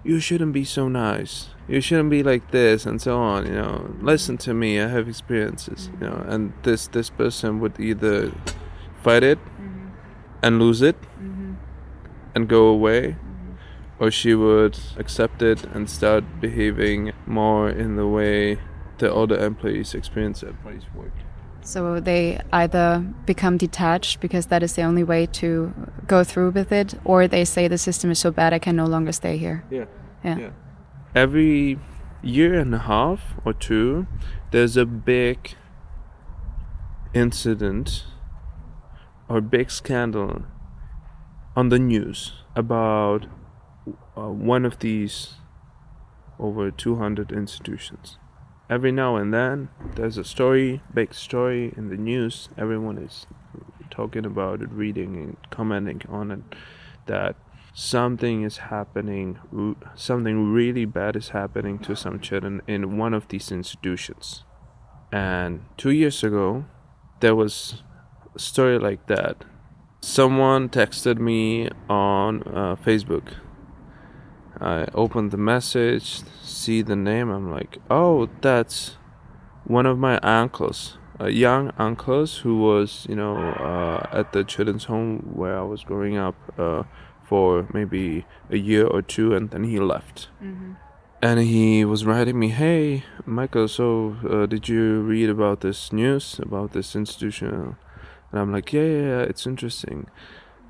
"You 0.05 0.21
shouldn't 0.21 0.53
be 0.53 0.65
so 0.65 0.87
nice. 0.89 1.49
You 1.67 1.81
shouldn't 1.81 2.11
be 2.11 2.23
like 2.23 2.53
this," 2.53 2.87
and 2.87 3.03
so 3.03 3.19
on. 3.19 3.47
You 3.47 3.55
know, 3.55 3.97
listen 4.01 4.39
to 4.47 4.55
me. 4.55 4.81
I 4.81 4.87
have 4.87 5.09
experiences. 5.09 5.91
You 5.95 6.07
know, 6.07 6.25
and 6.29 6.53
this 6.63 6.87
this 6.87 7.11
person 7.11 7.59
would 7.59 7.81
either 7.81 8.31
fight 9.03 9.25
it 9.25 9.39
mm-hmm. 9.39 9.89
and 10.41 10.61
lose 10.61 10.83
it 10.83 11.03
mm-hmm. 11.03 11.55
and 12.37 12.49
go 12.49 12.69
away, 12.69 13.17
mm-hmm. 13.19 14.05
or 14.05 14.13
she 14.13 14.37
would 14.37 14.79
accept 14.97 15.43
it 15.43 15.65
and 15.75 15.91
start 15.91 16.23
behaving 16.41 17.11
more 17.27 17.69
in 17.69 17.97
the 17.97 18.07
way 18.07 18.61
the 18.99 19.13
other 19.13 19.45
employees 19.45 19.95
experience 19.95 20.45
place 20.63 20.87
work. 20.95 21.17
So 21.63 22.01
they 22.01 22.41
either 22.53 23.05
become 23.27 23.57
detached 23.57 24.21
because 24.21 24.47
that 24.47 24.63
is 24.63 24.75
the 24.75 24.83
only 24.83 25.05
way 25.05 25.27
to 25.27 25.73
go 26.07 26.25
through 26.25 26.51
with 26.51 26.73
it, 26.73 26.95
or 27.05 27.29
they 27.29 27.45
say 27.45 27.69
the 27.69 27.79
system 27.79 28.11
is 28.11 28.19
so 28.19 28.31
bad 28.31 28.53
I 28.53 28.59
can 28.59 28.77
no 28.77 28.87
longer 28.87 29.13
stay 29.13 29.37
here. 29.37 29.65
Yeah. 29.71 29.85
Yeah. 30.25 30.39
Yeah. 30.39 30.51
Every 31.15 31.79
year 32.23 32.59
and 32.59 32.75
a 32.75 32.79
half 32.79 33.21
or 33.45 33.53
two, 33.53 34.07
there's 34.51 34.77
a 34.77 34.87
big 34.87 35.55
incident 37.15 38.05
or 39.29 39.41
big 39.41 39.71
scandal 39.71 40.43
on 41.57 41.69
the 41.69 41.79
news 41.79 42.33
about 42.55 43.27
uh, 44.17 44.29
one 44.29 44.65
of 44.65 44.79
these 44.79 45.35
over 46.39 46.71
200 46.71 47.33
institutions. 47.33 48.19
Every 48.71 48.93
now 48.93 49.17
and 49.17 49.35
then, 49.35 49.69
there's 49.97 50.17
a 50.17 50.23
story, 50.23 50.81
big 50.95 51.13
story 51.13 51.75
in 51.77 51.89
the 51.89 51.97
news. 51.97 52.49
Everyone 52.57 52.99
is 52.99 53.27
talking 53.91 54.25
about 54.25 54.63
it, 54.63 54.71
reading 54.71 55.17
and 55.17 55.37
commenting 55.51 56.03
on 56.09 56.31
it. 56.31 56.41
That 57.07 57.35
something 57.75 58.45
is 58.45 58.59
happening, 58.59 59.41
something 59.97 60.53
really 60.53 60.85
bad 60.85 61.17
is 61.17 61.31
happening 61.31 61.81
to 61.81 61.97
some 61.97 62.21
children 62.21 62.63
in 62.69 62.97
one 62.97 63.13
of 63.13 63.27
these 63.27 63.51
institutions. 63.51 64.45
And 65.11 65.65
two 65.77 65.91
years 65.91 66.23
ago, 66.23 66.65
there 67.19 67.35
was 67.35 67.83
a 68.37 68.39
story 68.39 68.79
like 68.79 69.09
that. 69.09 69.45
Someone 70.01 70.69
texted 70.69 71.19
me 71.19 71.71
on 71.89 72.43
uh, 72.43 72.77
Facebook. 72.77 73.33
I 74.61 74.87
open 74.95 75.31
the 75.31 75.39
message, 75.39 76.23
see 76.43 76.83
the 76.83 76.97
name. 76.97 77.31
I'm 77.31 77.51
like, 77.51 77.79
oh, 77.91 78.29
that's 78.43 78.97
one 79.65 79.87
of 79.87 79.99
my 79.99 80.19
uncles, 80.19 80.99
a 81.19 81.31
young 81.31 81.73
uncles 81.79 82.39
who 82.39 82.59
was, 82.59 83.07
you 83.09 83.17
know, 83.17 83.37
uh, 83.37 84.07
at 84.13 84.33
the 84.33 84.45
children's 84.45 84.85
home 84.85 85.31
where 85.33 85.59
I 85.59 85.63
was 85.63 85.83
growing 85.83 86.17
up 86.19 86.35
uh, 86.59 86.83
for 87.25 87.69
maybe 87.73 88.27
a 88.51 88.57
year 88.57 88.87
or 88.87 89.01
two, 89.03 89.35
and 89.35 89.51
then 89.51 89.65
he 89.65 89.79
left. 89.79 90.29
And 91.23 91.39
he 91.41 91.85
was 91.85 92.05
writing 92.05 92.39
me, 92.39 92.49
"Hey, 92.49 93.05
Michael, 93.27 93.69
so 93.69 94.17
uh, 94.29 94.47
did 94.47 94.69
you 94.69 95.01
read 95.03 95.29
about 95.29 95.61
this 95.61 95.93
news 95.93 96.41
about 96.43 96.73
this 96.73 96.97
institution?" 96.97 97.77
And 98.33 98.41
I'm 98.41 98.53
like, 98.53 98.73
"Yeah, 98.73 98.83
yeah, 98.83 99.07
yeah 99.09 99.23
it's 99.31 99.47
interesting." 99.47 100.07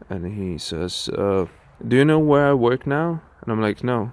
And 0.09 0.27
he 0.27 0.59
says, 0.59 1.09
uh, 1.09 1.47
"Do 1.87 1.97
you 1.97 2.05
know 2.05 2.19
where 2.19 2.47
I 2.51 2.55
work 2.55 2.87
now?" 2.87 3.23
And 3.43 3.53
I'm 3.53 3.61
like, 3.61 3.85
"No, 3.85 4.13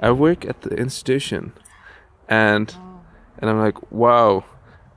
I 0.00 0.10
work 0.10 0.44
at 0.44 0.62
the 0.62 0.74
institution." 0.76 1.52
And 2.28 2.74
and 3.38 3.50
I'm 3.50 3.58
like, 3.58 3.92
"Wow." 3.92 4.44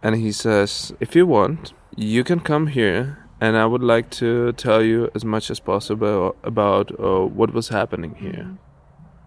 And 0.03 0.15
he 0.15 0.31
says, 0.31 0.93
"If 0.99 1.15
you 1.15 1.25
want, 1.25 1.73
you 1.95 2.23
can 2.23 2.39
come 2.39 2.67
here." 2.67 3.17
And 3.39 3.57
I 3.57 3.65
would 3.65 3.81
like 3.81 4.11
to 4.21 4.53
tell 4.53 4.83
you 4.83 5.09
as 5.15 5.25
much 5.25 5.49
as 5.49 5.59
possible 5.59 6.35
about 6.43 6.91
uh, 6.99 7.25
what 7.25 7.53
was 7.53 7.69
happening 7.69 8.15
here 8.15 8.57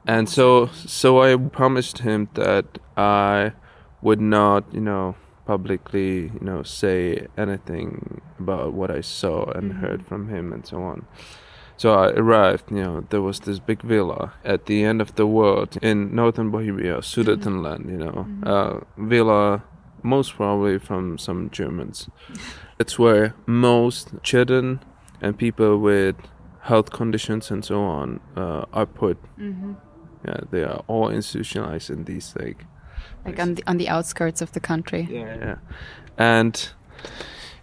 and 0.07 0.29
so 0.29 0.67
so 0.67 1.23
I 1.23 1.37
promised 1.37 1.99
him 1.99 2.29
that 2.35 2.79
I 2.97 3.53
would 4.03 4.21
not, 4.21 4.65
you 4.73 4.81
know, 4.81 5.17
publicly, 5.47 6.25
you 6.25 6.41
know, 6.41 6.63
say 6.63 7.27
anything 7.39 8.21
about 8.39 8.75
what 8.75 8.91
I 8.91 9.01
saw 9.01 9.47
and 9.53 9.75
heard 9.75 10.07
from 10.07 10.29
him 10.29 10.53
and 10.53 10.67
so 10.67 10.83
on. 10.83 11.07
So 11.77 11.93
I 11.93 12.11
arrived, 12.11 12.71
you 12.71 12.77
know, 12.83 13.05
there 13.11 13.21
was 13.21 13.41
this 13.41 13.59
big 13.59 13.83
villa 13.83 14.33
at 14.45 14.67
the 14.67 14.85
end 14.85 15.01
of 15.01 15.15
the 15.17 15.27
world 15.27 15.77
in 15.83 16.15
northern 16.15 16.51
Bohemia, 16.51 16.99
Sudetenland, 16.99 17.91
you 17.91 17.99
know, 17.99 18.27
uh, 18.45 18.81
villa 18.97 19.63
most 20.03 20.35
probably 20.37 20.79
from 20.79 21.19
some 21.19 21.51
Germans. 21.51 22.09
It's 22.79 22.99
where 22.99 23.35
most 23.47 24.11
children 24.23 24.81
and 25.21 25.37
people 25.37 25.79
with 25.79 26.17
health 26.61 26.91
conditions 26.91 27.51
and 27.51 27.65
so 27.65 27.83
on 27.83 28.21
uh, 28.37 28.65
are 28.73 28.87
put. 28.87 29.19
Yeah, 30.27 30.41
they 30.51 30.63
are 30.65 30.83
all 30.87 31.11
institutionalized 31.11 31.91
in 31.91 32.05
these 32.05 32.35
like 32.39 32.65
Like 33.27 33.39
on 33.43 33.55
the 33.55 33.63
on 33.67 33.79
the 33.79 33.89
outskirts 33.89 34.43
of 34.43 34.53
the 34.53 34.61
country. 34.61 35.09
yeah, 35.11 35.37
yeah. 35.39 35.57
And 36.17 36.73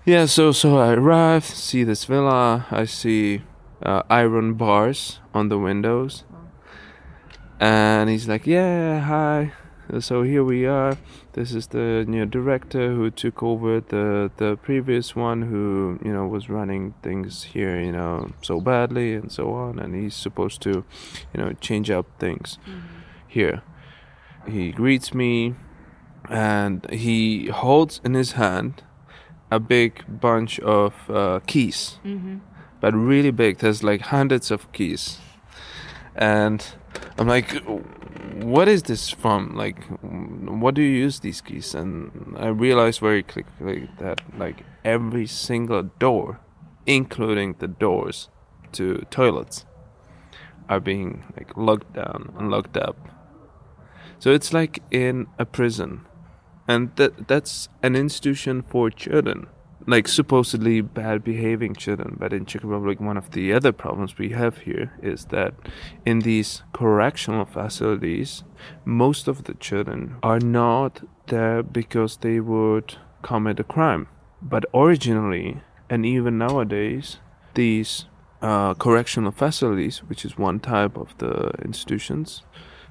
yeah, 0.06 0.28
so 0.28 0.52
so 0.52 0.78
I 0.78 0.94
arrive, 0.94 1.46
see 1.46 1.84
this 1.86 2.06
villa. 2.06 2.66
I 2.72 2.86
see 2.86 3.42
uh, 3.84 4.04
iron 4.10 4.54
bars 4.56 5.20
on 5.34 5.50
the 5.50 5.58
windows, 5.58 6.24
and 7.60 8.10
he's 8.10 8.28
like, 8.28 8.46
"Yeah, 8.48 9.00
hi." 9.00 9.54
So 10.00 10.24
here 10.24 10.44
we 10.44 10.66
are. 10.66 10.98
This 11.34 11.54
is 11.54 11.68
the 11.68 12.06
new 12.08 12.26
director 12.26 12.94
who 12.94 13.12
took 13.12 13.44
over 13.44 13.82
the 13.82 14.32
the 14.38 14.56
previous 14.56 15.16
one 15.16 15.42
who 15.42 16.00
you 16.04 16.14
know 16.14 16.28
was 16.28 16.50
running 16.50 16.94
things 17.04 17.44
here 17.44 17.78
you 17.82 17.92
know 17.92 18.32
so 18.42 18.62
badly 18.62 19.16
and 19.16 19.30
so 19.32 19.54
on, 19.54 19.80
and 19.80 19.94
he's 19.96 20.16
supposed 20.16 20.62
to 20.62 20.86
you 21.34 21.42
know 21.42 21.54
change 21.60 21.90
up 21.90 22.06
things 22.20 22.58
here. 23.28 23.64
He 24.48 24.72
greets 24.72 25.14
me, 25.14 25.56
and 26.30 26.90
he 26.90 27.48
holds 27.48 28.00
in 28.04 28.14
his 28.14 28.34
hand 28.34 28.84
a 29.52 29.60
big 29.60 30.06
bunch 30.08 30.60
of 30.62 30.94
uh, 31.10 31.40
keys, 31.46 32.00
but 32.82 32.94
really 32.94 33.32
big. 33.32 33.60
There's 33.60 33.84
like 33.84 34.02
hundreds 34.02 34.52
of 34.52 34.70
keys, 34.74 35.20
and 36.16 36.66
I'm 37.18 37.28
like, 37.28 37.64
"What 38.42 38.68
is 38.68 38.84
this 38.84 39.10
from? 39.10 39.56
Like, 39.56 39.86
what 40.02 40.76
do 40.76 40.82
you 40.82 41.06
use 41.06 41.20
these 41.22 41.40
keys?" 41.40 41.74
And 41.74 42.36
I 42.38 42.48
realized 42.48 43.00
very 43.00 43.24
quickly 43.24 43.90
that 44.00 44.22
like 44.38 44.66
every 44.84 45.28
single 45.28 45.84
door, 46.00 46.40
including 46.86 47.56
the 47.60 47.68
doors 47.68 48.30
to 48.74 49.06
toilets, 49.10 49.66
are 50.68 50.80
being 50.82 51.24
like 51.38 51.56
locked 51.56 51.94
down 51.94 52.34
and 52.38 52.50
locked 52.50 52.76
up. 52.76 52.98
So 54.20 54.32
it's 54.32 54.54
like 54.54 54.84
in 54.92 55.28
a 55.40 55.46
prison. 55.46 56.06
And 56.68 56.96
that 56.96 57.28
that's 57.28 57.70
an 57.82 57.96
institution 57.96 58.62
for 58.62 58.90
children. 58.90 59.48
Like 59.92 60.08
supposedly 60.08 60.80
bad 60.80 61.22
behaving 61.22 61.76
children. 61.76 62.16
But 62.18 62.32
in 62.32 62.46
Czech 62.46 62.64
Republic 62.64 63.02
one 63.02 63.18
of 63.18 63.32
the 63.32 63.52
other 63.52 63.74
problems 63.74 64.18
we 64.18 64.30
have 64.30 64.60
here 64.60 64.94
is 65.04 65.26
that 65.26 65.54
in 66.06 66.20
these 66.20 66.64
correctional 66.72 67.44
facilities 67.44 68.46
most 68.86 69.28
of 69.28 69.44
the 69.44 69.54
children 69.56 70.16
are 70.24 70.40
not 70.40 71.02
there 71.28 71.62
because 71.62 72.18
they 72.18 72.40
would 72.40 72.96
commit 73.22 73.60
a 73.60 73.66
crime. 73.66 74.08
But 74.42 74.64
originally 74.74 75.62
and 75.90 76.06
even 76.06 76.38
nowadays 76.38 77.18
these 77.54 78.06
uh, 78.42 78.74
correctional 78.76 79.34
facilities, 79.34 79.98
which 80.08 80.24
is 80.24 80.38
one 80.38 80.62
type 80.62 80.96
of 80.96 81.10
the 81.18 81.52
institutions, 81.66 82.44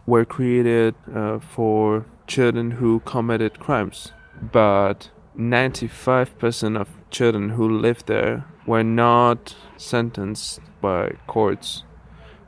were 0.04 0.26
created 0.26 0.94
uh, 1.14 1.38
for 1.38 2.04
children 2.26 2.72
who 2.72 3.00
committed 3.00 3.58
crimes. 3.58 4.12
But 4.52 5.10
95% 5.38 6.80
of 6.80 6.88
children 7.10 7.50
who 7.50 7.68
lived 7.68 8.06
there 8.06 8.44
were 8.66 8.82
not 8.82 9.54
sentenced 9.76 10.60
by 10.80 11.12
courts 11.26 11.84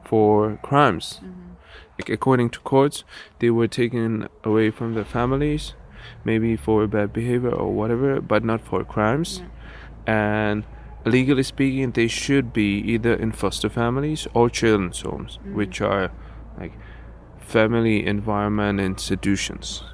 for 0.05 0.59
crimes. 0.63 1.21
Mm-hmm. 1.23 1.53
Like, 1.99 2.09
according 2.09 2.51
to 2.51 2.61
courts, 2.61 3.05
they 3.39 3.51
were 3.51 3.69
taken 3.69 4.29
away 4.45 4.71
from 4.71 4.95
their 4.95 5.05
families, 5.05 5.75
maybe 6.25 6.57
for 6.57 6.87
bad 6.87 7.13
behavior 7.13 7.51
or 7.51 7.73
whatever, 7.73 8.21
but 8.21 8.45
not 8.45 8.61
for 8.61 8.85
crimes. 8.85 9.43
And 10.07 10.65
legally 11.05 11.43
speaking, 11.43 11.93
they 11.93 12.09
should 12.09 12.53
be 12.53 12.79
either 12.79 13.15
in 13.15 13.33
foster 13.33 13.69
families 13.69 14.27
or 14.35 14.51
children's 14.51 15.01
homes, 15.01 15.39
mm-hmm. 15.39 15.55
which 15.55 15.81
are 15.81 16.11
like 16.59 16.73
family 17.39 18.05
environment 18.07 18.81
institutions. 18.81 19.85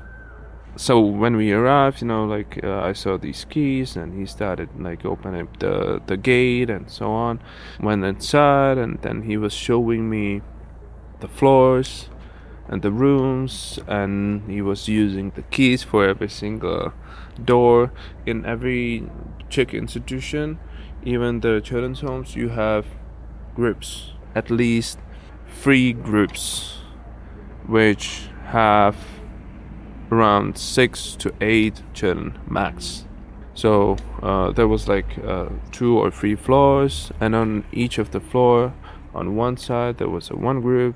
So 0.79 1.01
when 1.01 1.35
we 1.35 1.51
arrived, 1.51 2.03
you 2.03 2.07
know, 2.07 2.25
like 2.25 2.61
uh, 2.63 2.83
I 2.83 2.93
saw 2.93 3.19
these 3.19 3.45
keys, 3.45 3.97
and 3.97 4.17
he 4.17 4.27
started 4.27 4.69
like 4.79 5.05
opening 5.05 5.49
the 5.59 6.01
the 6.07 6.17
gate 6.17 6.71
and 6.71 6.89
so 6.89 7.11
on. 7.11 7.41
Went 7.81 8.05
inside, 8.05 8.79
and 8.79 9.03
then 9.03 9.23
he 9.23 9.37
was 9.37 9.53
showing 9.53 10.09
me 10.09 10.41
the 11.19 11.27
floors 11.27 12.11
and 12.69 12.83
the 12.83 12.93
rooms, 12.93 13.81
and 13.89 14.49
he 14.49 14.63
was 14.63 14.87
using 14.87 15.31
the 15.31 15.43
keys 15.43 15.83
for 15.83 16.09
every 16.09 16.29
single 16.29 16.93
door 17.45 17.91
in 18.25 18.47
every 18.47 19.11
Czech 19.51 19.75
institution, 19.75 20.61
even 21.03 21.41
the 21.41 21.61
children's 21.61 22.03
homes. 22.03 22.37
You 22.37 22.51
have 22.51 22.87
groups, 23.57 24.13
at 24.33 24.49
least 24.49 25.01
three 25.49 25.93
groups, 25.93 26.79
which 27.67 28.29
have 28.53 29.18
around 30.11 30.57
six 30.59 31.15
to 31.17 31.33
eight 31.41 31.83
children 31.95 32.39
max. 32.49 33.05
So 33.55 33.97
uh, 34.23 34.53
there 34.53 34.69
was 34.69 34.89
like 34.89 35.19
uh, 35.19 35.49
two 35.73 35.99
or 35.99 36.11
three 36.11 36.37
floors, 36.37 37.11
and 37.21 37.35
on 37.35 37.65
each 37.73 37.99
of 37.99 38.13
the 38.13 38.21
floor, 38.21 38.73
on 39.15 39.35
one 39.35 39.57
side 39.57 39.99
there 39.99 40.09
was 40.09 40.31
a 40.31 40.37
one 40.37 40.61
group, 40.61 40.95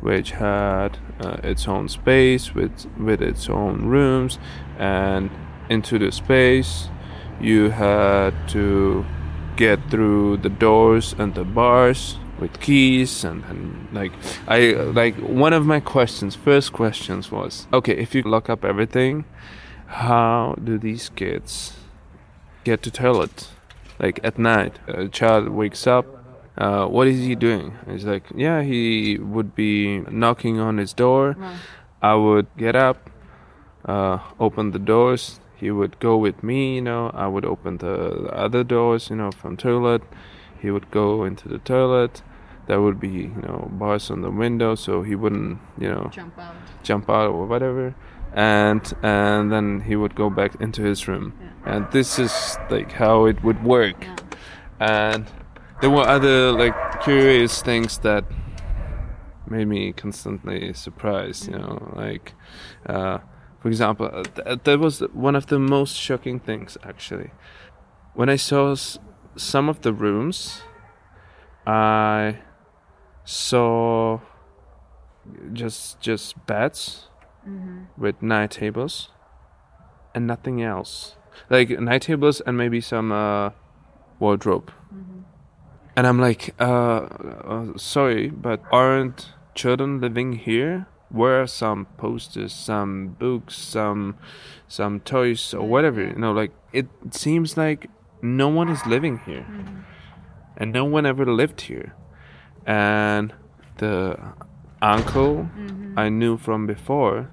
which 0.00 0.32
had 0.32 0.98
uh, 1.20 1.36
its 1.44 1.68
own 1.68 1.88
space 1.88 2.54
with 2.54 2.86
with 2.98 3.22
its 3.22 3.48
own 3.48 3.86
rooms, 3.86 4.38
and 4.78 5.30
into 5.68 5.98
the 5.98 6.10
space 6.10 6.88
you 7.40 7.70
had 7.70 8.34
to 8.48 9.04
get 9.56 9.78
through 9.90 10.38
the 10.38 10.48
doors 10.48 11.14
and 11.18 11.34
the 11.34 11.44
bars 11.44 12.18
with 12.42 12.54
keys 12.60 13.24
and, 13.24 13.44
and 13.50 13.60
like 13.92 14.12
I 14.46 14.58
like 15.02 15.14
one 15.16 15.52
of 15.52 15.64
my 15.64 15.80
questions 15.94 16.34
first 16.34 16.72
questions 16.72 17.30
was 17.30 17.66
okay 17.72 17.96
if 18.04 18.14
you 18.14 18.22
lock 18.22 18.50
up 18.50 18.64
everything 18.64 19.24
how 19.92 20.56
do 20.62 20.78
these 20.78 21.10
kids 21.10 21.74
get 22.64 22.82
to 22.82 22.90
toilet? 22.90 23.48
Like 23.98 24.20
at 24.24 24.38
night 24.38 24.78
a 24.88 25.08
child 25.08 25.50
wakes 25.50 25.86
up 25.86 26.06
uh, 26.56 26.86
what 26.86 27.06
is 27.06 27.20
he 27.20 27.34
doing? 27.34 27.76
He's 27.88 28.04
like 28.04 28.24
yeah 28.34 28.62
he 28.62 29.18
would 29.18 29.54
be 29.54 30.00
knocking 30.10 30.58
on 30.58 30.78
his 30.78 30.92
door. 30.92 31.36
I 32.00 32.14
would 32.14 32.46
get 32.56 32.74
up 32.74 33.10
uh, 33.84 34.18
open 34.40 34.70
the 34.70 34.78
doors. 34.78 35.40
He 35.56 35.70
would 35.70 36.00
go 36.00 36.16
with 36.16 36.42
me 36.42 36.76
you 36.76 36.82
know. 36.82 37.10
I 37.14 37.26
would 37.26 37.44
open 37.44 37.78
the 37.78 38.30
other 38.32 38.64
doors 38.64 39.10
you 39.10 39.16
know 39.16 39.30
from 39.30 39.56
toilet. 39.56 40.02
He 40.58 40.70
would 40.70 40.90
go 40.90 41.24
into 41.24 41.48
the 41.48 41.58
toilet 41.58 42.22
there 42.66 42.80
would 42.80 42.98
be 43.00 43.08
you 43.08 43.42
know 43.42 43.68
bars 43.72 44.10
on 44.10 44.20
the 44.22 44.30
window 44.30 44.74
so 44.74 45.02
he 45.02 45.14
wouldn't 45.14 45.58
you 45.78 45.88
know 45.88 46.08
Jump 46.12 46.38
out. 46.38 46.54
jump 46.82 47.10
out 47.10 47.28
or 47.30 47.46
whatever. 47.46 47.94
And 48.34 48.82
and 49.02 49.52
then 49.52 49.80
he 49.80 49.94
would 49.96 50.14
go 50.14 50.30
back 50.30 50.54
into 50.60 50.82
his 50.82 51.06
room. 51.08 51.32
And 51.66 51.86
this 51.92 52.18
is 52.18 52.56
like 52.70 52.92
how 52.92 53.26
it 53.26 53.42
would 53.44 53.62
work. 53.62 54.06
And 54.80 55.26
there 55.80 55.90
were 55.90 56.06
other 56.06 56.52
like 56.52 56.74
curious 57.02 57.60
things 57.62 57.98
that 57.98 58.24
made 59.46 59.66
me 59.68 59.92
constantly 59.92 60.72
surprised 60.72 61.46
you 61.48 61.58
know 61.58 61.92
like 61.94 62.32
uh, 62.86 63.18
for 63.60 63.68
example 63.68 64.08
uh, 64.10 64.22
th- 64.22 64.60
that 64.64 64.78
was 64.78 65.00
one 65.12 65.36
of 65.36 65.46
the 65.46 65.58
most 65.58 65.94
shocking 65.96 66.38
things 66.40 66.78
actually. 66.84 67.30
When 68.14 68.28
i 68.30 68.36
saw 68.36 68.72
s- 68.72 68.98
some 69.36 69.68
of 69.68 69.80
the 69.82 69.92
rooms 69.92 70.62
i 71.66 72.38
saw 73.24 74.20
just 75.52 76.00
just 76.00 76.46
beds 76.46 77.08
with 77.96 78.20
night 78.22 78.52
tables 78.52 79.10
and 80.14 80.26
nothing 80.26 80.62
else. 80.62 81.16
Like 81.48 81.70
night 81.70 82.02
tables 82.02 82.40
and 82.40 82.56
maybe 82.56 82.80
some 82.80 83.12
uh, 83.12 83.50
wardrobe. 84.18 84.70
And 85.94 86.06
i'm 86.06 86.18
like 86.18 86.54
uh, 86.58 86.64
uh 86.64 87.76
sorry 87.76 88.28
but 88.28 88.62
aren't 88.72 89.28
children 89.54 90.00
living 90.00 90.32
here? 90.34 90.86
Where 91.10 91.42
are 91.42 91.46
some 91.46 91.86
posters 91.98 92.54
some 92.54 93.16
books 93.18 93.56
some 93.56 94.16
some 94.68 95.00
toys 95.00 95.52
or 95.52 95.68
whatever 95.68 96.00
you 96.00 96.14
know 96.14 96.32
like 96.32 96.52
it 96.72 96.86
seems 97.10 97.58
like 97.58 97.90
no 98.22 98.48
one 98.48 98.68
is 98.68 98.86
living 98.86 99.18
here. 99.26 99.46
And 100.56 100.72
no 100.72 100.84
one 100.84 101.06
ever 101.06 101.26
lived 101.26 101.62
here 101.62 101.94
and 102.66 103.32
the 103.78 104.18
uncle 104.80 105.48
I 105.96 106.08
knew 106.08 106.36
from 106.36 106.66
before, 106.66 107.30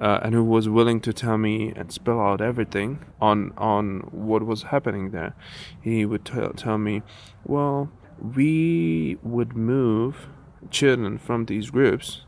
uh, 0.00 0.20
and 0.22 0.34
who 0.34 0.44
was 0.44 0.68
willing 0.68 1.00
to 1.00 1.12
tell 1.12 1.38
me 1.38 1.72
and 1.74 1.90
spell 1.92 2.20
out 2.20 2.40
everything 2.40 3.04
on 3.20 3.52
on 3.56 4.00
what 4.10 4.44
was 4.44 4.64
happening 4.64 5.10
there. 5.10 5.34
He 5.80 6.04
would 6.04 6.24
tell 6.24 6.50
tell 6.50 6.78
me, 6.78 7.02
well, 7.44 7.90
we 8.18 9.18
would 9.22 9.56
move 9.56 10.28
children 10.70 11.18
from 11.18 11.46
these 11.46 11.70
groups 11.70 12.22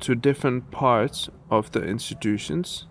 to 0.00 0.14
different 0.14 0.70
parts 0.70 1.28
of 1.50 1.72
the 1.72 1.82
institutions 1.82 2.86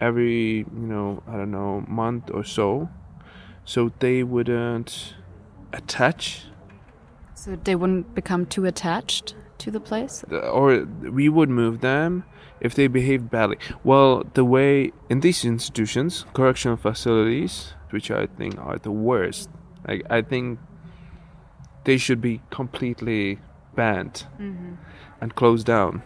every 0.00 0.58
you 0.58 0.66
know 0.72 1.22
I 1.28 1.36
don't 1.36 1.50
know 1.50 1.84
month 1.86 2.30
or 2.32 2.44
so, 2.44 2.88
so 3.64 3.92
they 3.98 4.22
wouldn't 4.22 5.14
attach 5.72 6.44
So 7.40 7.56
they 7.56 7.74
wouldn't 7.74 8.14
become 8.14 8.44
too 8.44 8.66
attached 8.66 9.34
to 9.60 9.70
the 9.70 9.80
place? 9.80 10.22
or 10.30 10.84
we 10.84 11.30
would 11.30 11.48
move 11.48 11.80
them 11.80 12.24
if 12.60 12.74
they 12.74 12.86
behaved 12.86 13.30
badly. 13.30 13.56
Well, 13.82 14.24
the 14.34 14.44
way 14.44 14.92
in 15.08 15.20
these 15.20 15.42
institutions, 15.42 16.26
correctional 16.34 16.76
facilities, 16.76 17.72
which 17.88 18.10
I 18.10 18.26
think 18.26 18.58
are 18.58 18.76
the 18.76 18.90
worst, 18.90 19.48
like 19.88 20.02
I 20.10 20.20
think 20.20 20.58
they 21.84 21.96
should 21.96 22.20
be 22.20 22.42
completely 22.50 23.38
banned 23.74 24.26
mm-hmm. 24.38 24.74
and 25.22 25.34
closed 25.34 25.66
down. 25.66 26.02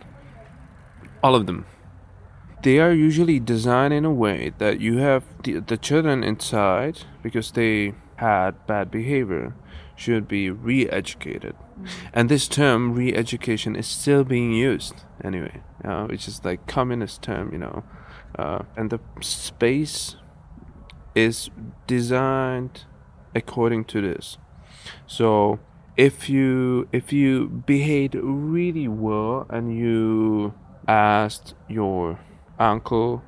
All 1.20 1.34
of 1.34 1.46
them. 1.46 1.66
They 2.62 2.78
are 2.78 2.92
usually 2.92 3.40
designed 3.40 3.92
in 3.92 4.04
a 4.04 4.12
way 4.12 4.52
that 4.58 4.80
you 4.80 4.98
have 4.98 5.24
the, 5.42 5.58
the 5.58 5.76
children 5.76 6.22
inside 6.22 7.00
because 7.24 7.50
they 7.50 7.94
had 8.16 8.66
bad 8.68 8.92
behavior 8.92 9.52
should 9.96 10.26
be 10.26 10.50
re-educated. 10.50 11.54
And 12.12 12.28
this 12.28 12.48
term 12.48 12.94
re-education 12.94 13.76
is 13.76 13.86
still 13.86 14.24
being 14.24 14.52
used 14.52 15.04
anyway. 15.22 15.62
Uh, 15.84 16.06
which 16.06 16.26
is 16.26 16.42
like 16.44 16.66
communist 16.66 17.20
term 17.20 17.52
you 17.52 17.58
know. 17.58 17.84
Uh, 18.38 18.62
and 18.74 18.90
the 18.90 18.98
space 19.20 20.16
is 21.14 21.50
designed 21.86 22.84
according 23.34 23.84
to 23.84 24.00
this. 24.00 24.38
So 25.06 25.60
if 25.96 26.28
you 26.28 26.88
if 26.90 27.12
you 27.12 27.48
behaved 27.48 28.14
really 28.14 28.88
well 28.88 29.46
and 29.50 29.76
you 29.76 30.54
asked 30.88 31.54
your 31.68 32.18
uncle 32.58 33.22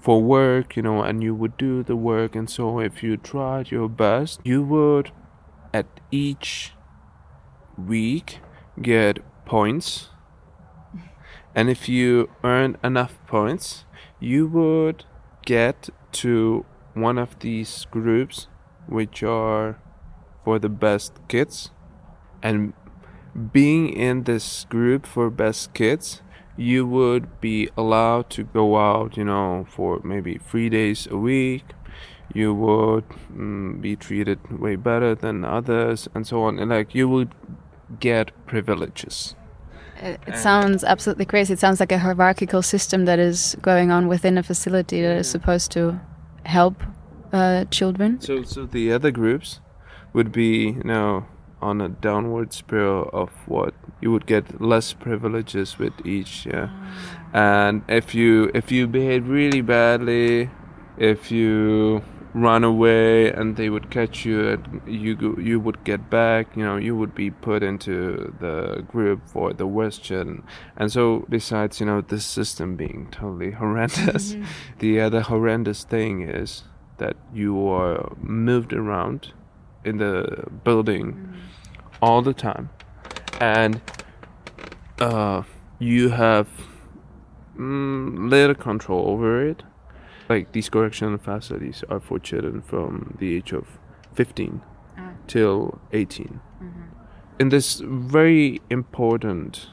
for 0.00 0.22
work 0.22 0.76
you 0.76 0.82
know 0.82 1.02
and 1.02 1.22
you 1.22 1.34
would 1.34 1.56
do 1.56 1.82
the 1.82 1.96
work 1.96 2.34
and 2.34 2.48
so 2.50 2.80
if 2.80 3.02
you 3.02 3.16
tried 3.16 3.70
your 3.70 3.88
best 3.88 4.40
you 4.44 4.62
would 4.62 5.10
at 5.72 5.86
each 6.10 6.72
week 7.76 8.40
get 8.80 9.18
points. 9.44 10.08
And 11.54 11.68
if 11.70 11.88
you 11.88 12.30
earn 12.44 12.76
enough 12.82 13.18
points 13.26 13.84
you 14.20 14.46
would 14.46 15.04
get 15.44 15.88
to 16.10 16.64
one 16.94 17.18
of 17.18 17.38
these 17.40 17.86
groups 17.90 18.48
which 18.86 19.22
are 19.22 19.78
for 20.44 20.58
the 20.58 20.68
best 20.68 21.12
kids. 21.28 21.70
And 22.42 22.72
being 23.52 23.88
in 23.88 24.24
this 24.24 24.64
group 24.64 25.06
for 25.06 25.30
best 25.30 25.74
kids 25.74 26.22
you 26.56 26.84
would 26.84 27.40
be 27.40 27.68
allowed 27.76 28.28
to 28.28 28.42
go 28.42 28.76
out 28.76 29.16
you 29.16 29.24
know 29.24 29.64
for 29.70 30.00
maybe 30.02 30.36
three 30.38 30.68
days 30.68 31.06
a 31.08 31.16
week 31.16 31.62
you 32.34 32.54
would 32.54 33.08
mm, 33.32 33.80
be 33.80 33.96
treated 33.96 34.38
way 34.60 34.76
better 34.76 35.14
than 35.14 35.44
others 35.44 36.08
and 36.14 36.26
so 36.26 36.42
on 36.42 36.58
and 36.58 36.70
like 36.70 36.94
you 36.94 37.08
would 37.08 37.30
get 38.00 38.30
privileges 38.46 39.34
It, 40.00 40.20
it 40.26 40.36
sounds 40.36 40.84
absolutely 40.84 41.24
crazy. 41.24 41.54
It 41.54 41.58
sounds 41.58 41.80
like 41.80 41.92
a 41.92 41.98
hierarchical 41.98 42.62
system 42.62 43.04
that 43.06 43.18
is 43.18 43.56
going 43.60 43.90
on 43.90 44.06
within 44.08 44.38
a 44.38 44.42
facility 44.42 45.02
that 45.02 45.16
is 45.16 45.28
supposed 45.28 45.72
to 45.72 46.00
help 46.44 46.82
uh, 47.32 47.64
children. 47.70 48.20
So, 48.20 48.44
so 48.44 48.66
the 48.66 48.92
other 48.92 49.10
groups 49.10 49.60
would 50.12 50.32
be, 50.32 50.70
you 50.70 50.84
know, 50.84 51.26
on 51.60 51.80
a 51.80 51.88
downward 51.88 52.52
spiral 52.52 53.10
of 53.12 53.30
what 53.46 53.74
you 54.00 54.12
would 54.12 54.26
get 54.26 54.60
less 54.60 54.92
privileges 54.92 55.78
with 55.78 55.92
each, 56.06 56.46
yeah. 56.46 56.68
And 57.32 57.82
if 57.88 58.14
you 58.14 58.50
if 58.54 58.70
you 58.70 58.86
behave 58.86 59.28
really 59.28 59.60
badly, 59.60 60.50
if 60.96 61.30
you 61.32 62.02
run 62.34 62.62
away 62.62 63.30
and 63.32 63.56
they 63.56 63.70
would 63.70 63.90
catch 63.90 64.24
you 64.24 64.48
and 64.48 64.82
you 64.86 65.16
go, 65.16 65.36
you 65.38 65.58
would 65.58 65.82
get 65.84 66.10
back 66.10 66.54
you 66.56 66.64
know 66.64 66.76
you 66.76 66.94
would 66.96 67.14
be 67.14 67.30
put 67.30 67.62
into 67.62 68.34
the 68.40 68.84
group 68.88 69.26
for 69.26 69.52
the 69.52 69.66
western 69.66 70.42
and 70.76 70.92
so 70.92 71.26
besides 71.28 71.80
you 71.80 71.86
know 71.86 72.00
this 72.00 72.24
system 72.24 72.76
being 72.76 73.08
totally 73.10 73.50
horrendous 73.62 74.34
mm-hmm. 74.34 74.44
the 74.78 75.00
other 75.00 75.22
horrendous 75.22 75.84
thing 75.84 76.20
is 76.20 76.64
that 76.98 77.16
you 77.32 77.66
are 77.68 78.14
moved 78.20 78.72
around 78.72 79.32
in 79.84 79.98
the 79.98 80.44
building 80.64 81.12
mm-hmm. 81.12 81.34
all 82.02 82.20
the 82.20 82.34
time 82.34 82.68
and 83.40 83.80
uh, 85.00 85.42
you 85.78 86.10
have 86.10 86.48
mm, 87.56 88.28
little 88.28 88.54
control 88.54 89.08
over 89.08 89.46
it 89.46 89.62
like 90.28 90.52
these 90.52 90.68
correctional 90.68 91.18
facilities 91.18 91.82
are 91.88 92.00
for 92.00 92.18
children 92.18 92.62
from 92.62 93.16
the 93.18 93.36
age 93.36 93.52
of 93.52 93.78
15 94.14 94.62
ah. 94.98 95.12
till 95.26 95.80
18 95.92 96.40
mm-hmm. 96.62 96.82
in 97.38 97.48
this 97.48 97.80
very 97.84 98.60
important 98.70 99.68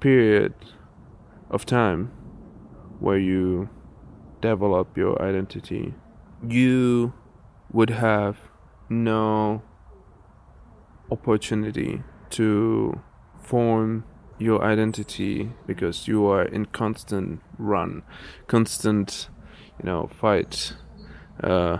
period 0.00 0.54
of 1.50 1.66
time 1.66 2.10
where 3.00 3.18
you 3.18 3.68
develop 4.40 4.96
your 4.96 5.20
identity 5.20 5.94
you 6.46 7.12
would 7.72 7.90
have 7.90 8.36
no 8.88 9.62
opportunity 11.10 12.02
to 12.30 13.00
form 13.40 14.04
your 14.38 14.62
identity 14.62 15.50
because 15.66 16.06
you 16.06 16.26
are 16.26 16.44
in 16.44 16.64
constant 16.66 17.40
run 17.58 18.02
constant 18.46 19.28
you 19.78 19.84
know, 19.84 20.08
fight 20.08 20.74
uh, 21.42 21.78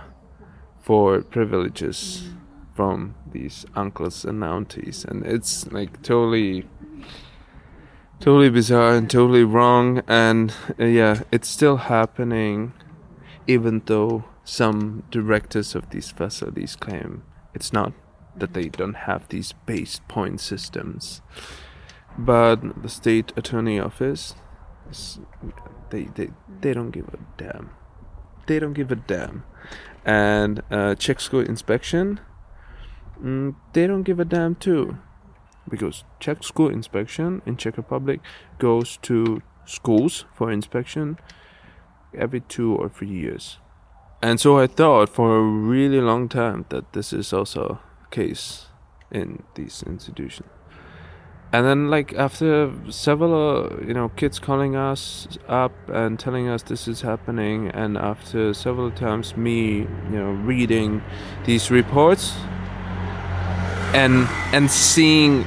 for 0.79 1.21
privileges 1.21 2.29
from 2.73 3.15
these 3.31 3.65
uncles 3.75 4.23
and 4.25 4.43
aunties, 4.43 5.05
and 5.05 5.25
it's 5.25 5.69
like 5.71 6.01
totally, 6.01 6.65
totally 8.19 8.49
bizarre 8.49 8.95
and 8.95 9.09
totally 9.09 9.43
wrong. 9.43 10.01
And 10.07 10.53
uh, 10.79 10.85
yeah, 10.85 11.23
it's 11.31 11.47
still 11.49 11.77
happening, 11.77 12.73
even 13.47 13.81
though 13.85 14.23
some 14.43 15.03
directors 15.11 15.75
of 15.75 15.89
these 15.89 16.09
facilities 16.09 16.75
claim 16.75 17.23
it's 17.53 17.73
not 17.73 17.93
that 18.35 18.53
they 18.53 18.69
don't 18.69 18.95
have 18.95 19.27
these 19.27 19.53
base 19.65 19.99
point 20.07 20.39
systems. 20.39 21.21
But 22.17 22.81
the 22.81 22.89
state 22.89 23.33
attorney 23.35 23.79
office, 23.79 24.35
they 25.89 26.03
they 26.15 26.29
they 26.61 26.73
don't 26.73 26.91
give 26.91 27.09
a 27.09 27.19
damn 27.37 27.71
they 28.49 28.59
don't 28.59 28.73
give 28.73 28.91
a 28.91 28.95
damn. 28.95 29.43
And 30.03 30.61
uh, 30.71 30.95
Czech 30.95 31.21
school 31.21 31.41
inspection, 31.41 32.19
mm, 33.23 33.55
they 33.73 33.87
don't 33.87 34.03
give 34.03 34.19
a 34.19 34.25
damn 34.25 34.55
too. 34.55 34.97
Because 35.69 36.03
Czech 36.19 36.43
school 36.43 36.69
inspection 36.69 37.41
in 37.45 37.55
Czech 37.55 37.77
Republic 37.77 38.19
goes 38.57 38.97
to 39.03 39.41
schools 39.65 40.25
for 40.33 40.51
inspection 40.51 41.17
every 42.17 42.41
two 42.41 42.75
or 42.75 42.89
three 42.89 43.07
years. 43.07 43.59
And 44.21 44.39
so 44.39 44.57
I 44.57 44.67
thought 44.67 45.09
for 45.09 45.37
a 45.37 45.41
really 45.41 46.01
long 46.01 46.27
time 46.27 46.65
that 46.69 46.91
this 46.93 47.13
is 47.13 47.31
also 47.31 47.79
a 48.03 48.15
case 48.15 48.65
in 49.11 49.43
these 49.55 49.83
institutions 49.83 50.49
and 51.51 51.65
then 51.65 51.89
like 51.89 52.13
after 52.13 52.71
several 52.89 53.33
uh, 53.33 53.85
you 53.85 53.93
know 53.93 54.09
kids 54.09 54.37
calling 54.39 54.75
us 54.75 55.27
up 55.47 55.71
and 55.89 56.19
telling 56.19 56.47
us 56.47 56.61
this 56.63 56.87
is 56.87 57.01
happening 57.01 57.69
and 57.69 57.97
after 57.97 58.53
several 58.53 58.91
times 58.91 59.35
me 59.35 59.79
you 59.79 59.87
know 60.11 60.31
reading 60.31 61.01
these 61.45 61.71
reports 61.71 62.33
and 63.93 64.27
and 64.53 64.69
seeing 64.69 65.45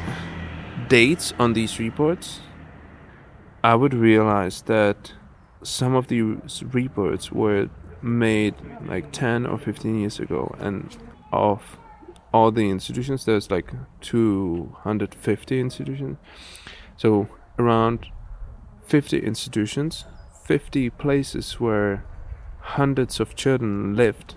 dates 0.89 1.33
on 1.39 1.53
these 1.53 1.79
reports 1.79 2.41
i 3.63 3.75
would 3.75 3.95
realize 3.95 4.63
that 4.63 5.13
some 5.63 5.95
of 5.95 6.09
these 6.09 6.65
reports 6.73 7.31
were 7.31 7.69
made 8.03 8.55
like 8.87 9.13
10 9.13 9.47
or 9.47 9.57
15 9.57 10.01
years 10.01 10.19
ago 10.19 10.53
and 10.59 10.97
of 11.33 11.79
all 12.33 12.51
the 12.51 12.69
institutions. 12.71 13.25
There's 13.25 13.51
like 13.51 13.73
250 14.01 15.61
institutions. 15.61 16.19
So 16.97 17.29
around 17.59 18.07
50 18.87 19.19
institutions, 19.19 20.05
50 20.45 20.91
places 20.91 21.61
where 21.61 22.05
hundreds 22.61 23.21
of 23.21 23.35
children 23.35 23.97
lived 23.97 24.35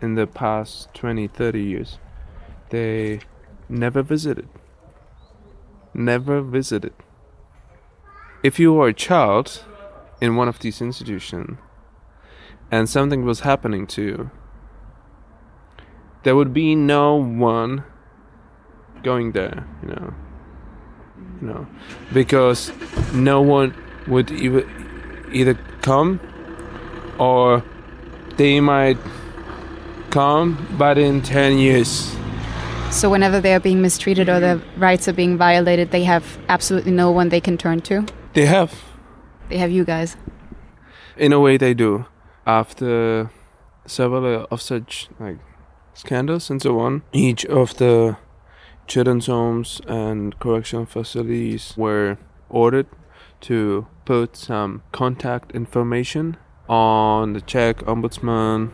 in 0.00 0.14
the 0.14 0.26
past 0.26 0.92
20, 0.94 1.28
30 1.28 1.62
years. 1.62 1.98
They 2.70 3.20
never 3.68 4.02
visited. 4.02 4.48
Never 5.92 6.40
visited. 6.40 6.92
If 8.42 8.58
you 8.58 8.72
were 8.72 8.88
a 8.88 8.94
child 8.94 9.64
in 10.20 10.36
one 10.36 10.48
of 10.48 10.60
these 10.60 10.80
institutions 10.80 11.58
and 12.70 12.88
something 12.88 13.24
was 13.24 13.40
happening 13.40 13.86
to 13.88 14.02
you, 14.02 14.30
there 16.22 16.36
would 16.36 16.52
be 16.52 16.74
no 16.74 17.16
one 17.16 17.84
going 19.02 19.32
there, 19.32 19.66
you 19.82 19.88
know. 19.88 20.14
You 21.40 21.46
know, 21.46 21.66
because 22.12 22.70
no 23.14 23.40
one 23.40 23.74
would 24.06 24.30
either 24.30 24.68
either 25.32 25.54
come 25.80 26.20
or 27.18 27.64
they 28.36 28.60
might 28.60 28.98
come, 30.10 30.66
but 30.76 30.98
in 30.98 31.22
10 31.22 31.58
years. 31.58 32.14
So, 32.90 33.08
whenever 33.08 33.40
they 33.40 33.54
are 33.54 33.60
being 33.60 33.80
mistreated 33.80 34.28
or 34.28 34.40
their 34.40 34.56
rights 34.76 35.06
are 35.06 35.12
being 35.12 35.38
violated, 35.38 35.92
they 35.92 36.04
have 36.04 36.38
absolutely 36.48 36.90
no 36.90 37.10
one 37.10 37.28
they 37.28 37.40
can 37.40 37.56
turn 37.56 37.80
to? 37.82 38.04
They 38.32 38.46
have. 38.46 38.74
They 39.48 39.58
have 39.58 39.70
you 39.70 39.84
guys. 39.84 40.16
In 41.16 41.32
a 41.32 41.38
way, 41.38 41.56
they 41.56 41.72
do. 41.72 42.06
After 42.46 43.30
several 43.86 44.46
of 44.50 44.60
such 44.60 45.08
like 45.18 45.38
scandals 46.00 46.50
and 46.50 46.60
so 46.60 46.80
on. 46.80 47.02
Each 47.12 47.44
of 47.46 47.76
the 47.76 48.16
children's 48.86 49.26
homes 49.26 49.80
and 49.86 50.38
correctional 50.40 50.86
facilities 50.86 51.74
were 51.76 52.18
ordered 52.48 52.86
to 53.42 53.86
put 54.04 54.36
some 54.36 54.82
contact 54.92 55.52
information 55.52 56.36
on 56.68 57.34
the 57.34 57.40
Czech 57.40 57.78
ombudsman, 57.86 58.70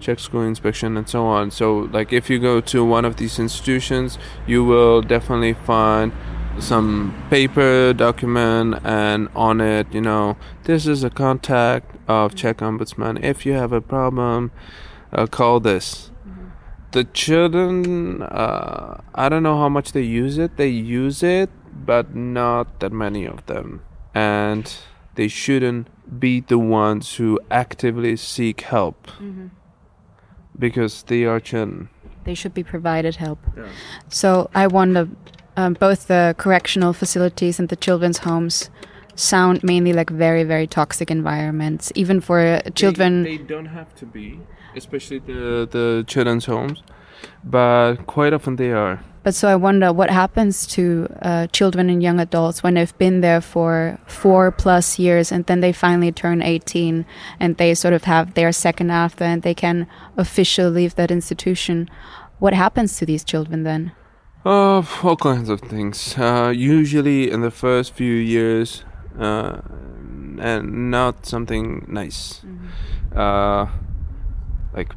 Czech 0.00 0.18
school 0.20 0.42
inspection, 0.42 0.96
and 0.96 1.08
so 1.08 1.26
on. 1.26 1.50
So, 1.50 1.88
like, 1.92 2.12
if 2.12 2.30
you 2.30 2.38
go 2.38 2.60
to 2.60 2.84
one 2.84 3.04
of 3.04 3.16
these 3.16 3.38
institutions, 3.38 4.18
you 4.46 4.64
will 4.64 5.02
definitely 5.02 5.54
find 5.54 6.12
some 6.58 7.14
paper 7.28 7.92
document 7.92 8.80
and 8.82 9.28
on 9.36 9.60
it 9.60 9.86
you 9.92 10.00
know 10.00 10.38
this 10.64 10.86
is 10.86 11.04
a 11.04 11.10
contact 11.10 11.94
of 12.08 12.34
czech 12.34 12.56
ombudsman 12.58 13.22
if 13.22 13.44
you 13.44 13.52
have 13.52 13.72
a 13.72 13.80
problem 13.80 14.50
uh, 15.12 15.26
call 15.26 15.60
this 15.60 16.10
the 16.96 17.04
children 17.04 18.22
uh, 18.22 19.00
i 19.14 19.28
don't 19.28 19.42
know 19.42 19.58
how 19.62 19.68
much 19.68 19.92
they 19.92 20.06
use 20.22 20.38
it. 20.44 20.56
They 20.56 20.72
use 21.02 21.22
it 21.22 21.50
but 21.90 22.14
not 22.14 22.80
that 22.80 22.92
many 22.92 23.26
of 23.26 23.44
them. 23.46 23.68
And 24.14 24.64
they 25.16 25.28
shouldn't 25.28 25.88
be 26.20 26.40
the 26.40 26.58
ones 26.58 27.16
who 27.16 27.38
actively 27.50 28.16
seek 28.16 28.58
help. 28.62 28.98
Mm-hmm. 29.20 29.48
because 30.58 31.02
they 31.10 31.24
are 31.24 31.38
children. 31.38 31.90
They 32.24 32.34
should 32.34 32.54
be 32.54 32.64
provided 32.64 33.16
help. 33.16 33.40
Yeah. 33.56 33.68
so 34.08 34.28
i 34.62 34.66
wonder 34.78 35.02
um, 35.60 35.72
both 35.86 36.00
the 36.12 36.34
correctional 36.38 36.92
facilities 37.02 37.58
and 37.60 37.68
the 37.68 37.80
children's 37.86 38.18
homes 38.28 38.70
sound 39.14 39.56
mainly 39.72 39.92
like 40.00 40.10
very 40.26 40.44
very 40.44 40.66
toxic 40.66 41.08
environments 41.10 41.92
even 41.94 42.20
for 42.20 42.38
children 42.74 43.22
they, 43.22 43.36
they 43.36 43.44
don't 43.54 43.72
have 43.78 43.90
to 44.00 44.06
be 44.18 44.28
especially 44.76 45.18
the 45.18 45.68
the 45.70 46.04
children's 46.06 46.46
homes, 46.46 46.82
but 47.44 47.96
quite 48.06 48.32
often 48.32 48.56
they 48.56 48.72
are. 48.72 49.00
But 49.26 49.34
so 49.34 49.48
I 49.48 49.56
wonder 49.56 49.92
what 49.92 50.08
happens 50.10 50.68
to 50.68 51.08
uh, 51.20 51.48
children 51.48 51.90
and 51.90 52.00
young 52.00 52.20
adults 52.20 52.62
when 52.62 52.74
they've 52.74 52.96
been 52.96 53.22
there 53.22 53.40
for 53.40 53.98
four 54.06 54.52
plus 54.52 55.00
years 55.00 55.32
and 55.32 55.44
then 55.46 55.58
they 55.58 55.72
finally 55.72 56.12
turn 56.12 56.42
18 56.42 57.04
and 57.40 57.56
they 57.56 57.74
sort 57.74 57.92
of 57.92 58.04
have 58.04 58.34
their 58.34 58.52
second 58.52 58.92
after 58.92 59.24
and 59.24 59.42
they 59.42 59.52
can 59.52 59.88
officially 60.16 60.70
leave 60.70 60.94
that 60.94 61.10
institution. 61.10 61.90
What 62.38 62.54
happens 62.54 62.98
to 62.98 63.04
these 63.04 63.24
children 63.24 63.64
then? 63.64 63.90
Uh, 64.44 64.84
all 65.02 65.16
kinds 65.16 65.48
of 65.48 65.60
things. 65.60 66.16
Uh, 66.16 66.52
usually 66.54 67.28
in 67.28 67.40
the 67.40 67.50
first 67.50 67.94
few 67.94 68.14
years, 68.14 68.84
uh, 69.18 69.60
and 70.38 70.90
not 70.92 71.26
something 71.26 71.84
nice. 71.88 72.42
Mm 72.44 72.58
-hmm. 72.58 73.85
Like 74.76 74.92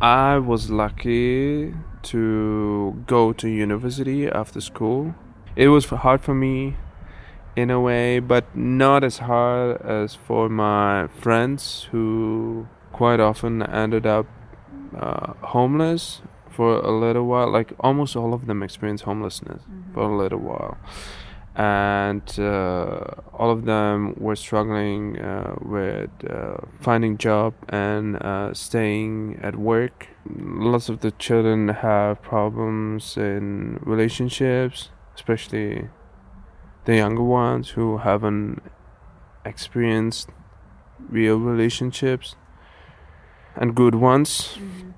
I 0.00 0.38
was 0.38 0.70
lucky 0.70 1.74
to 2.04 3.04
go 3.06 3.32
to 3.34 3.48
university 3.48 4.28
after 4.28 4.60
school. 4.60 5.14
It 5.56 5.68
was 5.68 5.84
hard 5.84 6.22
for 6.22 6.34
me 6.34 6.76
in 7.56 7.70
a 7.70 7.80
way, 7.80 8.20
but 8.20 8.56
not 8.56 9.04
as 9.04 9.18
hard 9.18 9.82
as 9.82 10.14
for 10.14 10.48
my 10.48 11.08
friends 11.08 11.88
who 11.90 12.66
quite 12.92 13.20
often 13.20 13.62
ended 13.62 14.06
up 14.06 14.26
uh, 14.96 15.34
homeless 15.42 16.22
for 16.48 16.76
a 16.76 16.90
little 16.90 17.26
while. 17.26 17.50
Like 17.50 17.72
almost 17.80 18.16
all 18.16 18.32
of 18.32 18.46
them 18.46 18.62
experienced 18.62 19.04
homelessness 19.04 19.62
mm-hmm. 19.62 19.92
for 19.92 20.02
a 20.02 20.16
little 20.16 20.38
while, 20.38 20.78
and 21.56 22.38
uh, 22.38 23.04
all 23.34 23.50
of 23.50 23.64
them 23.64 24.14
were 24.16 24.36
struggling 24.36 25.18
uh, 25.18 25.56
with 25.60 26.10
uh, 26.28 26.56
finding 26.80 27.18
job 27.18 27.54
and 27.68 28.16
uh, 28.16 28.54
staying 28.54 29.38
at 29.42 29.56
work. 29.56 30.08
Lots 30.26 30.88
of 30.88 31.00
the 31.00 31.10
children 31.12 31.68
have 31.68 32.22
problems 32.22 33.16
in 33.16 33.80
relationships, 33.82 34.90
especially 35.14 35.88
the 36.84 36.96
younger 36.96 37.22
ones 37.22 37.70
who 37.70 37.98
haven't 37.98 38.62
experienced 39.44 40.30
real 41.08 41.38
relationships 41.38 42.36
and 43.56 43.74
good 43.74 43.94
ones. 43.94 44.56
Mm-hmm. 44.58 44.90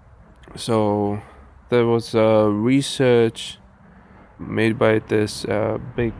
So 0.57 1.23
there 1.71 1.87
was 1.87 2.15
a 2.15 2.51
research 2.51 3.59
made 4.38 4.79
by 4.79 4.99
this 4.99 5.45
uh, 5.45 5.79
big, 5.97 6.12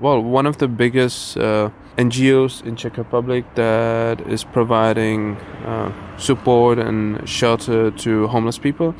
well, 0.00 0.20
one 0.22 0.46
of 0.46 0.58
the 0.58 0.68
biggest 0.68 1.36
uh, 1.36 1.70
NGOs 1.96 2.64
in 2.64 2.76
Czech 2.76 2.96
Republic 2.96 3.44
that 3.54 4.20
is 4.28 4.44
providing 4.44 5.36
uh, 5.66 5.92
support 6.18 6.78
and 6.78 7.28
shelter 7.28 7.90
to 7.90 8.28
homeless 8.28 8.58
people, 8.58 8.94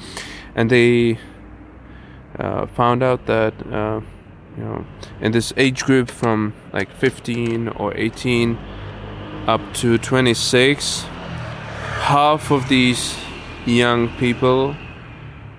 and 0.54 0.70
they 0.70 1.18
uh, 2.38 2.66
found 2.66 3.02
out 3.02 3.26
that 3.26 3.54
uh, 3.72 4.00
you 4.56 4.64
know 4.64 4.84
in 5.20 5.32
this 5.32 5.52
age 5.56 5.84
group 5.84 6.10
from 6.10 6.54
like 6.72 6.90
15 6.90 7.68
or 7.68 7.96
18 7.96 8.58
up 9.46 9.60
to 9.74 9.98
26 9.98 11.04
half 12.08 12.50
of 12.50 12.68
these 12.68 13.16
young 13.66 14.08
people 14.16 14.74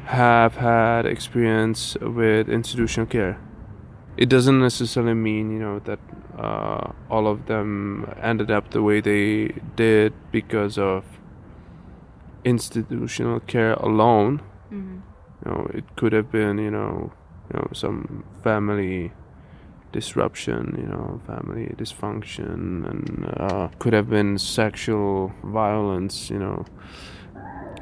have 0.05 0.55
had 0.55 1.05
experience 1.05 1.95
with 2.01 2.49
institutional 2.49 3.05
care. 3.05 3.37
It 4.17 4.27
doesn't 4.29 4.59
necessarily 4.59 5.13
mean, 5.13 5.51
you 5.51 5.59
know, 5.59 5.79
that 5.79 5.99
uh, 6.37 6.91
all 7.09 7.27
of 7.27 7.45
them 7.45 8.13
ended 8.21 8.51
up 8.51 8.71
the 8.71 8.83
way 8.83 9.01
they 9.01 9.53
did 9.75 10.13
because 10.31 10.77
of 10.77 11.05
institutional 12.43 13.39
care 13.41 13.73
alone. 13.73 14.41
Mm-hmm. 14.71 14.99
You 15.45 15.51
know, 15.51 15.71
it 15.73 15.95
could 15.95 16.13
have 16.13 16.31
been, 16.31 16.57
you 16.57 16.71
know, 16.71 17.11
you 17.51 17.59
know, 17.59 17.67
some 17.73 18.25
family 18.43 19.13
disruption, 19.91 20.75
you 20.77 20.85
know, 20.85 21.21
family 21.25 21.73
dysfunction, 21.77 22.89
and 22.89 23.33
uh, 23.37 23.69
could 23.79 23.93
have 23.93 24.09
been 24.09 24.37
sexual 24.37 25.33
violence, 25.43 26.29
you 26.29 26.37
know, 26.37 26.65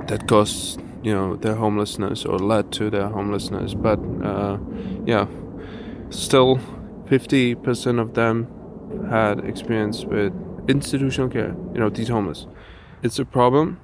that 0.07 0.27
caused 0.27 0.79
you 1.03 1.13
know 1.13 1.35
their 1.35 1.55
homelessness 1.55 2.25
or 2.25 2.37
led 2.37 2.71
to 2.71 2.89
their 2.89 3.09
homelessness 3.09 3.73
but 3.73 3.99
uh, 4.23 4.57
yeah 5.05 5.25
still 6.09 6.59
50% 7.05 7.99
of 7.99 8.13
them 8.13 8.47
had 9.09 9.39
experience 9.45 10.03
with 10.05 10.33
institutional 10.67 11.29
care 11.29 11.55
you 11.73 11.79
know 11.79 11.89
these 11.89 12.09
homeless. 12.09 12.47
It's 13.03 13.19
a 13.19 13.25
problem 13.25 13.79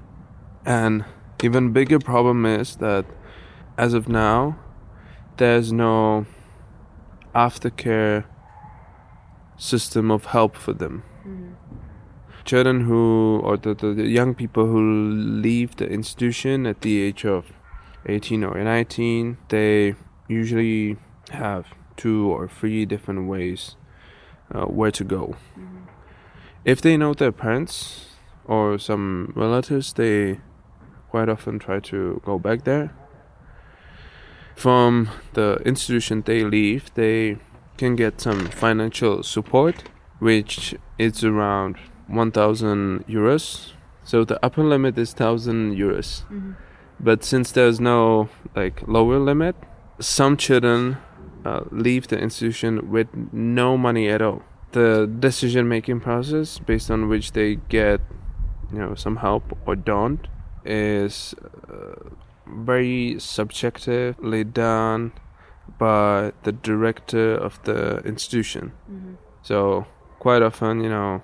and 0.66 1.06
even 1.44 1.72
bigger 1.72 2.00
problem 2.00 2.46
is 2.46 2.78
that 2.78 3.06
as 3.78 3.94
of 3.94 4.08
now 4.08 4.58
there's 5.38 5.72
no 5.72 6.26
aftercare 7.34 8.26
system 9.58 10.12
of 10.12 10.26
help 10.26 10.56
for 10.56 10.74
them. 10.74 11.04
Mm-hmm. 11.28 11.54
Children 12.46 12.82
who 12.82 13.40
or 13.44 13.56
the, 13.58 13.74
the, 13.74 13.94
the, 13.94 14.08
young 14.08 14.36
people 14.36 14.66
who 14.66 14.82
leave 14.82 15.78
the 15.78 15.88
institution 15.88 16.66
at 16.66 16.82
the 16.82 17.02
age 17.02 17.26
of 17.26 17.54
18 18.06 18.44
or 18.44 18.62
19 18.62 19.38
they 19.48 19.96
usually 20.28 20.98
have 21.30 21.66
two 21.98 22.30
or 22.30 22.48
three 22.48 22.86
different 22.86 23.28
ways 23.28 23.76
uh, 24.54 24.66
where 24.66 24.92
to 24.92 25.04
go 25.04 25.36
mm-hmm. 25.58 25.84
if 26.66 26.82
they 26.82 26.98
know 26.98 27.14
their 27.14 27.32
parents 27.32 28.08
or 28.46 28.78
some 28.78 29.32
relatives 29.36 29.94
they 29.94 30.40
quite 31.10 31.30
often 31.30 31.60
try 31.60 31.80
to 31.80 32.22
go 32.26 32.38
back 32.40 32.64
there 32.64 32.94
from 34.56 35.10
the 35.34 35.62
institution 35.66 36.22
they 36.26 36.44
leave 36.44 36.94
they 36.96 37.38
can 37.78 37.96
get 37.96 38.22
some 38.22 38.48
financial 38.50 39.24
support 39.24 39.84
which 40.20 40.76
is 40.98 41.24
around 41.24 41.78
1000 42.08 43.06
euros. 43.08 43.74
So 44.04 44.24
the 44.24 44.44
upper 44.44 44.64
limit 44.64 44.98
is 44.98 45.14
1000 45.14 45.76
euros. 45.76 46.24
Mm-hmm. 46.24 46.52
But 47.00 47.24
since 47.24 47.52
there's 47.52 47.80
no 47.80 48.30
like 48.56 48.88
lower 48.88 49.20
limit, 49.20 49.56
some 50.00 50.38
children 50.38 50.98
uh, 51.46 51.62
leave 51.72 52.08
the 52.08 52.18
institution 52.20 52.92
with 52.92 53.08
no 53.32 53.78
money 53.78 54.10
at 54.10 54.22
all. 54.22 54.42
The 54.72 55.08
decision 55.20 55.68
making 55.68 56.00
process 56.00 56.60
based 56.60 56.90
on 56.90 57.08
which 57.10 57.34
they 57.34 57.56
get 57.70 58.02
you 58.72 58.80
know 58.80 58.96
some 58.96 59.18
help 59.18 59.58
or 59.68 59.76
don't 59.76 60.28
is 60.66 61.36
uh, 61.70 62.10
very 62.48 63.20
subjectively 63.20 64.44
done 64.44 65.12
by 65.78 66.32
the 66.44 66.52
director 66.52 67.36
of 67.36 67.62
the 67.64 67.98
institution. 68.00 68.74
Mm-hmm. 68.92 69.14
So 69.42 69.86
quite 70.20 70.42
often, 70.42 70.82
you 70.82 70.90
know, 70.90 71.22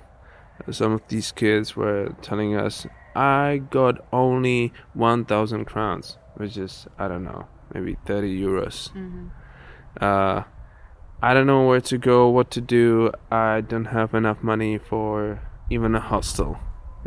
some 0.72 0.94
of 0.94 1.02
these 1.08 1.32
kids 1.32 1.76
were 1.76 2.16
telling 2.22 2.56
us, 2.56 2.86
I 3.16 3.62
got 3.70 4.06
only 4.12 4.74
1,000 4.94 5.66
crowns, 5.66 6.18
which 6.36 6.58
is, 6.58 6.88
I 6.98 7.08
don't 7.08 7.24
know, 7.24 7.48
maybe 7.74 7.98
30 8.06 8.40
euros. 8.40 8.92
Mm-hmm. 8.92 9.28
Uh, 10.00 10.44
I 11.22 11.34
don't 11.34 11.48
know 11.48 11.66
where 11.66 11.82
to 11.82 11.98
go, 11.98 12.30
what 12.30 12.50
to 12.52 12.62
do. 12.62 13.12
I 13.32 13.62
don't 13.62 13.86
have 13.86 14.14
enough 14.14 14.42
money 14.42 14.78
for 14.78 15.42
even 15.70 15.96
a 15.96 16.00
hostel. 16.00 16.58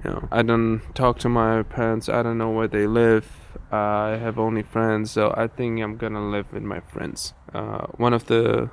You 0.05 0.11
know, 0.11 0.29
I 0.31 0.42
don't 0.42 0.83
talk 0.95 1.18
to 1.21 1.29
my 1.29 1.62
parents. 1.62 2.09
I 2.09 2.23
don't 2.23 2.38
know 2.38 2.51
where 2.51 2.68
they 2.68 2.87
live. 2.87 3.27
I 3.71 4.18
have 4.21 4.38
only 4.38 4.62
friends, 4.62 5.11
so 5.11 5.33
I 5.37 5.47
think 5.47 5.81
I'm 5.81 5.97
gonna 5.97 6.29
live 6.29 6.53
with 6.53 6.62
my 6.62 6.81
friends. 6.81 7.35
Uh, 7.55 7.87
one 7.97 8.12
of 8.12 8.27
the 8.27 8.71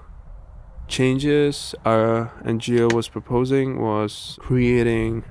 changes 0.87 1.75
our 1.85 2.33
NGO 2.43 2.91
was 2.91 3.07
proposing 3.07 3.79
was 3.79 4.37
creating 4.41 5.23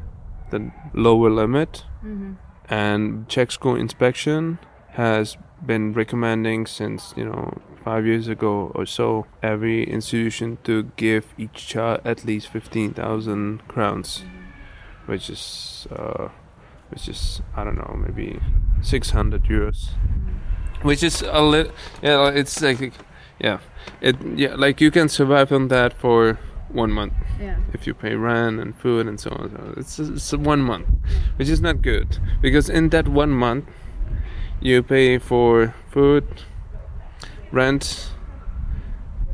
the 0.51 0.71
lower 0.95 1.31
limit, 1.31 1.85
mm-hmm. 2.05 2.35
and 2.69 3.29
Czech 3.29 3.51
school 3.51 3.77
inspection 3.77 4.59
has 4.91 5.37
been 5.65 5.93
recommending 5.93 6.67
since 6.67 7.15
you 7.17 7.25
know 7.25 7.59
five 7.85 8.07
years 8.07 8.29
ago 8.29 8.73
or 8.75 8.87
so 8.87 9.27
every 9.43 9.85
institution 9.85 10.59
to 10.65 10.85
give 10.97 11.25
each 11.37 11.67
child 11.67 12.01
at 12.05 12.25
least 12.25 12.49
fifteen 12.49 12.93
thousand 12.93 13.67
crowns, 13.69 14.25
which 15.07 15.31
is 15.31 15.87
uh, 15.91 16.29
which 16.91 17.09
is 17.09 17.43
I 17.57 17.65
don't 17.65 17.77
know 17.77 17.97
maybe 17.97 18.41
six 18.83 19.11
hundred 19.11 19.45
euros, 19.45 19.91
which 20.83 21.03
is 21.03 21.23
a 21.23 21.43
little 21.43 21.73
yeah 22.03 22.29
it's 22.29 22.61
like 22.63 22.93
yeah 23.41 23.59
it 24.01 24.17
yeah 24.37 24.55
like 24.55 24.81
you 24.81 24.91
can 24.91 25.09
survive 25.09 25.53
on 25.53 25.69
that 25.69 25.93
for 25.93 26.39
one 26.69 26.91
month 26.91 27.15
yeah. 27.41 27.57
if 27.73 27.87
you 27.87 27.95
pay 27.95 28.15
rent 28.15 28.61
and 28.61 28.77
food 28.77 29.07
and 29.07 29.19
so 29.19 29.31
on 29.31 29.51
so 29.51 29.75
it's, 29.77 29.99
it's 29.99 30.33
one 30.35 30.61
month 30.61 30.87
which 31.37 31.49
is 31.49 31.61
not 31.63 31.81
good 31.81 32.19
because 32.43 32.69
in 32.69 32.91
that 32.91 33.09
one 33.09 33.31
month 33.31 33.65
you 34.61 34.83
pay 34.83 35.19
for 35.19 35.75
food 35.91 36.27
rent 37.53 38.11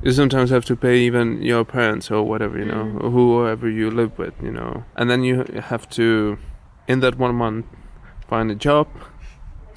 you 0.03 0.13
sometimes 0.13 0.51
have 0.51 0.65
to 0.65 0.77
pay 0.77 0.99
even 0.99 1.43
your 1.43 1.65
parents 1.65 2.11
or 2.11 2.23
whatever 2.23 2.59
you 2.59 2.65
know 2.65 2.85
mm. 2.85 3.03
or 3.03 3.11
whoever 3.11 3.69
you 3.69 3.91
live 3.91 4.17
with 4.19 4.35
you 4.43 4.51
know 4.51 4.85
and 4.97 5.11
then 5.11 5.25
you 5.25 5.45
have 5.65 5.89
to 5.89 6.39
in 6.87 7.01
that 7.01 7.19
one 7.19 7.35
month 7.35 7.67
find 8.29 8.51
a 8.51 8.55
job 8.55 8.87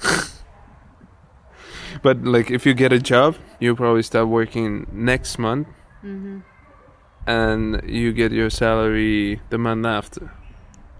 but 2.02 2.24
like 2.24 2.50
if 2.50 2.66
you 2.66 2.74
get 2.74 2.92
a 2.92 2.98
job, 2.98 3.36
you 3.60 3.74
probably 3.74 4.02
start 4.02 4.28
working 4.28 4.86
next 4.92 5.38
month, 5.38 5.68
mm-hmm. 6.04 6.38
and 7.26 7.80
you 7.84 8.12
get 8.12 8.32
your 8.32 8.50
salary 8.50 9.40
the 9.50 9.58
month 9.58 9.86
after. 9.86 10.32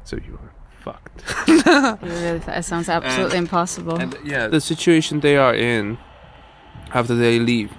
So 0.05 0.17
you 0.17 0.39
are 0.43 0.53
fucked. 0.89 1.27
that 2.47 2.65
sounds 2.65 2.89
absolutely 2.89 3.39
and, 3.39 3.47
impossible. 3.47 3.97
And 3.97 4.17
yeah, 4.25 4.47
the 4.49 4.61
situation 4.61 5.21
they 5.21 5.37
are 5.37 5.55
in 5.55 5.99
after 6.93 7.15
they 7.15 7.39
leave 7.39 7.73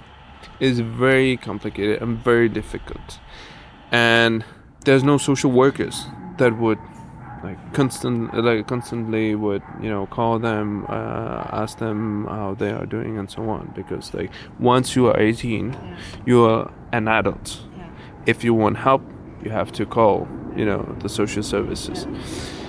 is 0.60 0.80
very 0.80 1.36
complicated 1.36 2.02
and 2.02 2.18
very 2.18 2.48
difficult, 2.48 3.18
and 3.90 4.44
there's 4.84 5.04
no 5.04 5.18
social 5.18 5.50
workers 5.50 6.06
that 6.38 6.58
would 6.58 6.78
like 7.42 7.58
constant 7.72 8.34
like 8.34 8.66
constantly 8.66 9.34
would 9.34 9.62
you 9.80 9.88
know 9.88 10.06
call 10.06 10.38
them 10.38 10.84
uh, 10.88 11.62
ask 11.62 11.78
them 11.78 12.26
how 12.26 12.54
they 12.54 12.70
are 12.70 12.84
doing 12.84 13.18
and 13.18 13.30
so 13.30 13.48
on 13.48 13.72
because 13.74 14.12
like 14.12 14.30
once 14.58 14.94
you 14.94 15.06
are 15.06 15.18
18 15.18 15.72
yeah. 15.72 15.96
you 16.26 16.44
are 16.44 16.70
an 16.92 17.08
adult 17.08 17.60
yeah. 17.78 17.88
if 18.26 18.44
you 18.44 18.52
want 18.52 18.76
help 18.76 19.02
you 19.42 19.50
have 19.50 19.72
to 19.72 19.86
call 19.86 20.28
you 20.54 20.66
know 20.66 20.82
the 21.00 21.08
social 21.08 21.42
services 21.42 22.06
yeah. 22.06 22.59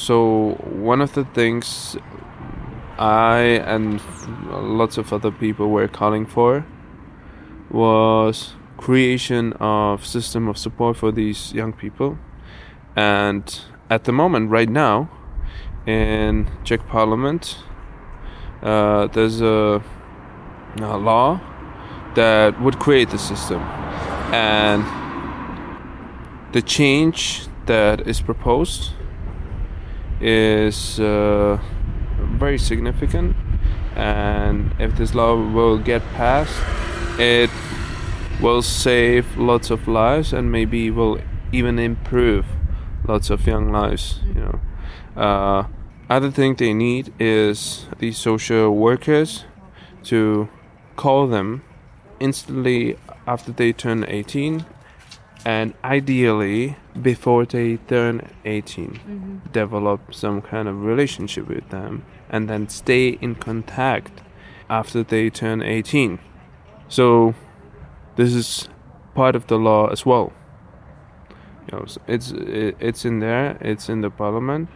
So 0.00 0.54
one 0.62 1.02
of 1.02 1.12
the 1.12 1.24
things 1.26 1.94
I 2.98 3.60
and 3.66 4.00
lots 4.50 4.96
of 4.96 5.12
other 5.12 5.30
people 5.30 5.68
were 5.68 5.88
calling 5.88 6.24
for 6.24 6.64
was 7.70 8.54
creation 8.78 9.52
of 9.60 10.06
system 10.06 10.48
of 10.48 10.56
support 10.56 10.96
for 10.96 11.12
these 11.12 11.52
young 11.52 11.74
people. 11.74 12.18
And 12.96 13.60
at 13.90 14.04
the 14.04 14.12
moment 14.12 14.50
right 14.50 14.70
now 14.70 15.10
in 15.86 16.48
czech 16.64 16.86
parliament 16.88 17.58
uh, 18.62 19.06
there's 19.08 19.42
a, 19.42 19.82
a 20.80 20.96
law 20.96 21.40
that 22.14 22.58
would 22.62 22.78
create 22.78 23.10
the 23.10 23.18
system. 23.18 23.60
And 24.32 24.82
the 26.52 26.62
change 26.62 27.48
that 27.66 28.06
is 28.08 28.22
proposed 28.22 28.92
is 30.20 31.00
uh, 31.00 31.58
very 32.38 32.58
significant. 32.58 33.36
And 33.96 34.74
if 34.78 34.96
this 34.96 35.14
law 35.14 35.34
will 35.34 35.78
get 35.78 36.02
passed 36.14 36.54
it 37.20 37.50
will 38.40 38.62
save 38.62 39.36
lots 39.36 39.70
of 39.70 39.86
lives 39.86 40.32
and 40.32 40.50
maybe 40.50 40.90
will 40.90 41.20
even 41.52 41.78
improve 41.78 42.46
lots 43.06 43.28
of 43.28 43.46
young 43.46 43.70
lives 43.70 44.20
you 44.34 44.40
know. 44.40 44.60
Uh, 45.16 45.66
other 46.08 46.30
thing 46.30 46.54
they 46.54 46.72
need 46.72 47.12
is 47.18 47.86
the 47.98 48.12
social 48.12 48.74
workers 48.74 49.44
to 50.04 50.48
call 50.96 51.26
them 51.26 51.62
instantly 52.18 52.96
after 53.26 53.52
they 53.52 53.72
turn 53.72 54.04
18 54.08 54.64
and 55.44 55.74
ideally 55.82 56.76
before 57.00 57.46
they 57.46 57.76
turn 57.76 58.28
18 58.44 58.90
mm-hmm. 58.90 59.38
develop 59.52 60.12
some 60.12 60.42
kind 60.42 60.68
of 60.68 60.82
relationship 60.82 61.48
with 61.48 61.68
them 61.70 62.04
and 62.28 62.48
then 62.48 62.68
stay 62.68 63.08
in 63.20 63.34
contact 63.34 64.22
after 64.68 65.02
they 65.02 65.30
turn 65.30 65.62
18 65.62 66.18
so 66.88 67.34
this 68.16 68.34
is 68.34 68.68
part 69.14 69.36
of 69.36 69.46
the 69.46 69.56
law 69.56 69.86
as 69.88 70.04
well. 70.04 70.32
You 71.66 71.78
know, 71.78 71.86
it's 72.06 72.32
it's 72.88 73.04
in 73.04 73.20
there 73.20 73.56
it's 73.60 73.88
in 73.88 74.00
the 74.00 74.10
parliament. 74.10 74.68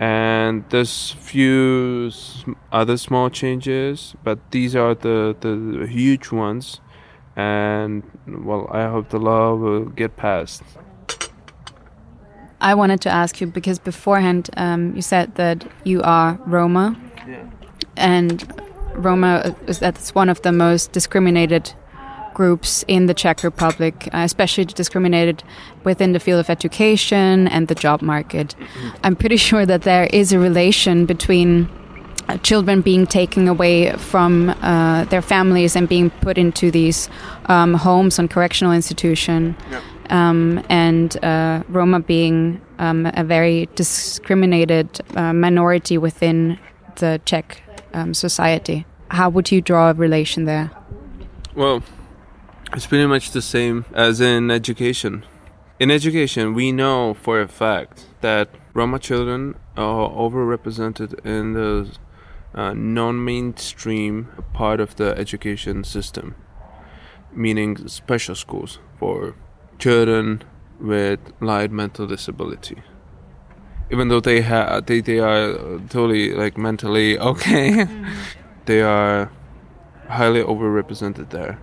And 0.00 0.64
there's 0.70 1.10
few 1.10 2.12
other 2.70 2.96
small 2.96 3.30
changes 3.30 4.14
but 4.22 4.38
these 4.52 4.76
are 4.76 4.94
the 4.94 5.34
the 5.40 5.86
huge 5.88 6.30
ones 6.30 6.80
and 7.38 8.02
well 8.26 8.68
i 8.72 8.82
hope 8.88 9.08
the 9.10 9.18
law 9.18 9.54
will 9.54 9.84
get 9.84 10.16
passed 10.16 10.62
i 12.60 12.74
wanted 12.74 13.00
to 13.00 13.08
ask 13.08 13.40
you 13.40 13.46
because 13.46 13.78
beforehand 13.78 14.50
um, 14.56 14.94
you 14.96 15.00
said 15.00 15.32
that 15.36 15.64
you 15.84 16.02
are 16.02 16.38
roma 16.46 17.00
yeah. 17.28 17.44
and 17.96 18.52
roma 18.94 19.54
is 19.68 19.78
that's 19.78 20.14
one 20.16 20.28
of 20.28 20.42
the 20.42 20.50
most 20.52 20.90
discriminated 20.90 21.72
groups 22.38 22.84
in 22.86 23.06
the 23.06 23.14
Czech 23.14 23.42
Republic, 23.42 24.08
uh, 24.14 24.18
especially 24.18 24.64
discriminated 24.64 25.42
within 25.82 26.12
the 26.12 26.20
field 26.20 26.38
of 26.38 26.48
education 26.48 27.48
and 27.48 27.66
the 27.66 27.74
job 27.74 28.00
market. 28.00 28.54
I'm 29.02 29.16
pretty 29.16 29.36
sure 29.48 29.66
that 29.66 29.82
there 29.82 30.06
is 30.20 30.32
a 30.32 30.38
relation 30.38 31.04
between 31.04 31.68
children 32.36 32.82
being 32.82 33.06
taken 33.06 33.48
away 33.48 33.92
from 33.92 34.50
uh, 34.50 35.04
their 35.04 35.22
families 35.22 35.74
and 35.74 35.88
being 35.88 36.10
put 36.10 36.36
into 36.36 36.70
these 36.70 37.08
um, 37.46 37.74
homes 37.74 38.18
on 38.18 38.28
correctional 38.28 38.72
institution, 38.72 39.56
yeah. 39.70 39.80
um, 40.10 40.62
and 40.68 41.22
uh, 41.24 41.62
Roma 41.68 42.00
being 42.00 42.60
um, 42.78 43.10
a 43.14 43.24
very 43.24 43.68
discriminated 43.74 45.00
uh, 45.16 45.32
minority 45.32 45.96
within 45.96 46.58
the 46.96 47.20
Czech 47.24 47.62
um, 47.94 48.12
society. 48.14 48.84
How 49.10 49.30
would 49.30 49.50
you 49.50 49.62
draw 49.62 49.90
a 49.90 49.94
relation 49.94 50.44
there? 50.44 50.70
Well, 51.54 51.82
it's 52.74 52.86
pretty 52.86 53.06
much 53.06 53.30
the 53.30 53.42
same 53.42 53.86
as 53.94 54.20
in 54.20 54.50
education. 54.50 55.24
In 55.80 55.90
education, 55.90 56.54
we 56.54 56.72
know 56.72 57.14
for 57.14 57.40
a 57.40 57.48
fact 57.48 58.04
that 58.20 58.50
Roma 58.74 58.98
children 58.98 59.54
are 59.76 60.10
overrepresented 60.10 61.24
in 61.24 61.54
the 61.54 61.88
uh, 62.58 62.74
non 62.74 63.24
mainstream 63.24 64.28
part 64.52 64.80
of 64.80 64.96
the 64.96 65.16
education 65.16 65.84
system, 65.84 66.34
meaning 67.32 67.88
special 67.88 68.34
schools 68.34 68.78
for 68.98 69.34
children 69.78 70.42
with 70.80 71.20
light 71.40 71.70
mental 71.70 72.06
disability. 72.06 72.82
Even 73.90 74.08
though 74.08 74.20
they 74.20 74.40
have 74.42 74.86
they, 74.86 75.00
they 75.00 75.18
are 75.18 75.52
totally 75.88 76.32
like 76.32 76.58
mentally 76.58 77.18
okay, 77.30 77.70
mm. 77.70 78.10
they 78.66 78.82
are 78.82 79.30
highly 80.08 80.42
overrepresented 80.42 81.30
there 81.30 81.58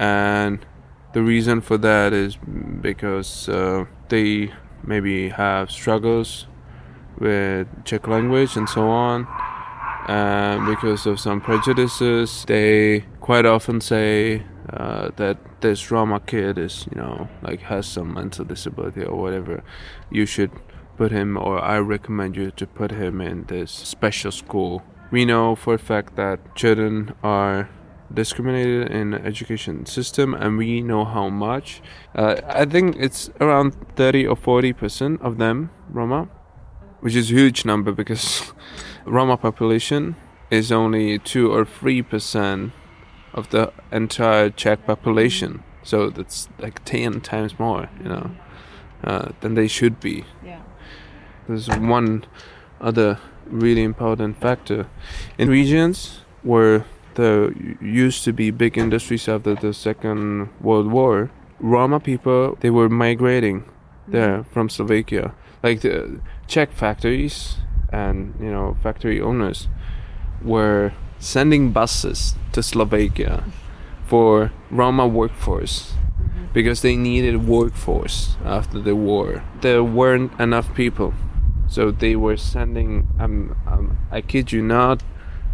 and 0.00 0.64
the 1.12 1.22
reason 1.22 1.60
for 1.60 1.76
that 1.76 2.12
is 2.14 2.36
because 2.80 3.48
uh, 3.48 3.84
they 4.08 4.50
maybe 4.82 5.28
have 5.28 5.70
struggles 5.70 6.46
with 7.18 7.68
Czech 7.84 8.08
language 8.08 8.56
and 8.56 8.66
so 8.68 8.88
on. 8.88 9.26
And 10.10 10.66
because 10.66 11.06
of 11.06 11.20
some 11.20 11.40
prejudices, 11.40 12.44
they 12.48 13.04
quite 13.20 13.46
often 13.46 13.80
say 13.80 14.42
uh, 14.68 15.10
that 15.14 15.38
this 15.60 15.92
Roma 15.92 16.18
kid 16.18 16.58
is, 16.58 16.88
you 16.92 17.00
know, 17.00 17.28
like 17.42 17.60
has 17.60 17.86
some 17.86 18.14
mental 18.14 18.44
disability 18.44 19.04
or 19.04 19.16
whatever. 19.16 19.62
You 20.10 20.26
should 20.26 20.50
put 20.96 21.12
him, 21.12 21.36
or 21.36 21.62
I 21.62 21.78
recommend 21.78 22.34
you 22.34 22.50
to 22.50 22.66
put 22.66 22.90
him 22.90 23.20
in 23.20 23.44
this 23.44 23.70
special 23.70 24.32
school. 24.32 24.82
We 25.12 25.24
know 25.24 25.54
for 25.54 25.74
a 25.74 25.78
fact 25.78 26.16
that 26.16 26.56
children 26.56 27.14
are 27.22 27.70
discriminated 28.12 28.90
in 28.90 29.14
education 29.14 29.86
system 29.86 30.34
and 30.34 30.58
we 30.58 30.82
know 30.82 31.04
how 31.04 31.28
much 31.28 31.80
uh, 32.16 32.40
i 32.48 32.64
think 32.64 32.96
it's 32.98 33.30
around 33.40 33.70
30 33.94 34.26
or 34.26 34.34
40 34.34 34.72
percent 34.72 35.22
of 35.22 35.38
them 35.38 35.70
roma 35.88 36.28
which 37.02 37.14
is 37.14 37.30
a 37.30 37.34
huge 37.34 37.64
number 37.64 37.92
because 37.92 38.52
roma 39.10 39.36
population 39.36 40.14
is 40.50 40.72
only 40.72 41.18
2 41.18 41.52
or 41.52 41.64
3 41.64 42.02
percent 42.02 42.72
of 43.34 43.50
the 43.50 43.72
entire 43.92 44.50
czech 44.50 44.86
population 44.86 45.62
so 45.82 46.10
that's 46.10 46.48
like 46.58 46.84
10 46.84 47.20
times 47.20 47.58
more 47.58 47.88
you 48.02 48.08
know 48.08 48.30
uh, 49.04 49.28
than 49.40 49.54
they 49.54 49.68
should 49.68 50.00
be 50.00 50.24
yeah. 50.44 50.60
there's 51.46 51.68
one 51.68 52.24
other 52.80 53.18
really 53.46 53.82
important 53.82 54.40
factor 54.40 54.86
in 55.38 55.48
regions 55.48 56.20
where 56.42 56.84
there 57.14 57.52
used 57.80 58.24
to 58.24 58.32
be 58.32 58.50
big 58.50 58.78
industries 58.78 59.28
after 59.28 59.54
the 59.54 59.74
Second 59.74 60.48
World 60.60 60.90
War. 60.90 61.30
Roma 61.58 62.00
people 62.00 62.56
they 62.60 62.70
were 62.70 62.88
migrating 62.88 63.64
there 64.08 64.38
mm-hmm. 64.38 64.52
from 64.52 64.68
Slovakia, 64.68 65.34
like 65.62 65.82
the 65.82 66.20
Czech 66.46 66.72
factories 66.72 67.56
and 67.92 68.34
you 68.40 68.50
know 68.50 68.76
factory 68.82 69.20
owners 69.20 69.68
were 70.42 70.92
sending 71.18 71.70
buses 71.70 72.34
to 72.52 72.62
Slovakia 72.62 73.44
for 74.06 74.50
Roma 74.70 75.06
workforce 75.06 75.92
mm-hmm. 75.92 76.46
because 76.52 76.82
they 76.82 76.96
needed 76.96 77.46
workforce 77.46 78.36
after 78.44 78.80
the 78.80 78.96
war. 78.96 79.44
There 79.60 79.84
weren't 79.84 80.32
enough 80.40 80.74
people, 80.74 81.14
so 81.68 81.90
they 81.90 82.16
were 82.16 82.36
sending. 82.36 83.06
Um, 83.20 83.56
um, 83.66 83.98
I 84.10 84.20
kid 84.22 84.50
you 84.50 84.62
not, 84.62 85.02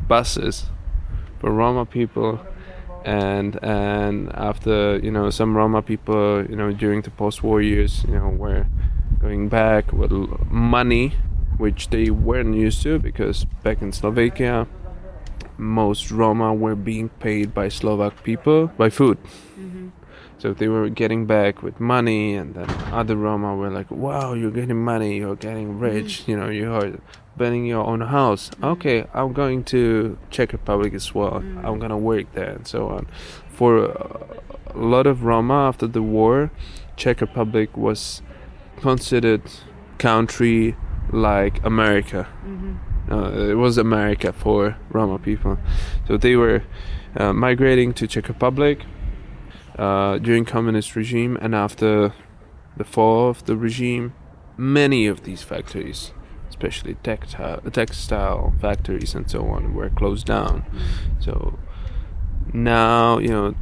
buses 0.09 0.67
for 1.41 1.51
Roma 1.51 1.85
people, 1.85 2.41
and 3.05 3.59
and 3.63 4.31
after 4.35 4.99
you 5.03 5.11
know 5.11 5.31
some 5.31 5.57
Roma 5.57 5.83
people 5.83 6.47
you 6.49 6.57
know 6.57 6.73
during 6.73 7.03
the 7.03 7.11
post-war 7.11 7.61
years 7.61 8.05
you 8.09 8.15
know 8.15 8.29
were 8.29 8.67
going 9.21 9.49
back 9.49 9.93
with 9.93 10.13
money, 10.51 11.13
which 11.59 11.91
they 11.91 12.11
weren't 12.11 12.55
used 12.55 12.83
to 12.83 12.99
because 12.99 13.45
back 13.63 13.83
in 13.83 13.93
Slovakia 13.93 14.67
most 15.59 16.11
Roma 16.11 16.55
were 16.55 16.75
being 16.75 17.09
paid 17.21 17.55
by 17.55 17.69
Slovak 17.69 18.23
people 18.23 18.69
by 18.77 18.91
food. 18.91 19.19
Mm-hmm. 19.59 19.89
So 20.39 20.53
they 20.53 20.69
were 20.69 20.91
getting 20.91 21.25
back 21.25 21.63
with 21.63 21.81
money, 21.81 22.35
and 22.35 22.55
then 22.55 22.69
other 22.93 23.17
Roma 23.17 23.57
were 23.57 23.71
like, 23.71 23.91
"Wow, 23.91 24.35
you're 24.35 24.53
getting 24.53 24.85
money, 24.85 25.17
you're 25.17 25.37
getting 25.37 25.79
rich, 25.79 26.23
mm-hmm. 26.23 26.31
you 26.31 26.37
know, 26.37 26.49
you 26.51 26.73
are 26.73 27.01
building 27.37 27.65
your 27.65 27.87
own 27.87 28.03
house. 28.03 28.51
Mm-hmm. 28.51 28.65
Okay, 28.65 29.07
I'm 29.15 29.33
going 29.33 29.65
to 29.73 30.19
Czech 30.31 30.53
Republic 30.53 30.93
as 30.95 31.15
well. 31.15 31.41
Mm-hmm. 31.41 31.67
I'm 31.67 31.79
gonna 31.79 31.99
work 31.99 32.33
there 32.35 32.53
and 32.53 32.67
so 32.67 32.89
on. 32.89 33.07
For 33.49 33.87
a 33.87 34.77
lot 34.77 35.07
of 35.07 35.25
Roma 35.25 35.69
after 35.69 35.87
the 35.87 36.03
war, 36.03 36.51
Czech 36.97 37.21
Republic 37.21 37.77
was 37.77 38.21
considered 38.81 39.43
country 39.97 40.77
like 41.13 41.65
America. 41.65 42.29
Mm-hmm. 42.45 43.13
Uh, 43.13 43.51
it 43.51 43.55
was 43.55 43.79
America 43.79 44.33
for 44.33 44.77
Roma 44.91 45.19
people, 45.19 45.59
so 46.09 46.17
they 46.17 46.35
were 46.37 46.65
uh, 47.17 47.33
migrating 47.33 47.95
to 47.95 48.07
Czech 48.07 48.29
Republic 48.29 48.81
uh, 49.79 50.19
during 50.19 50.45
communist 50.45 50.97
regime 50.97 51.39
and 51.41 51.55
after 51.55 52.13
the 52.77 52.85
fall 52.85 53.31
of 53.31 53.45
the 53.45 53.57
regime. 53.57 54.13
Many 54.59 55.07
of 55.07 55.25
these 55.25 55.43
factories 55.43 56.13
especially 56.57 56.95
textile, 57.03 57.61
textile 57.73 58.55
factories 58.61 59.15
and 59.15 59.31
so 59.31 59.47
on, 59.47 59.75
were 59.75 59.91
closed 59.91 60.27
down. 60.27 60.65
So 61.21 61.59
now, 62.53 63.19
you 63.19 63.29
know, 63.29 63.55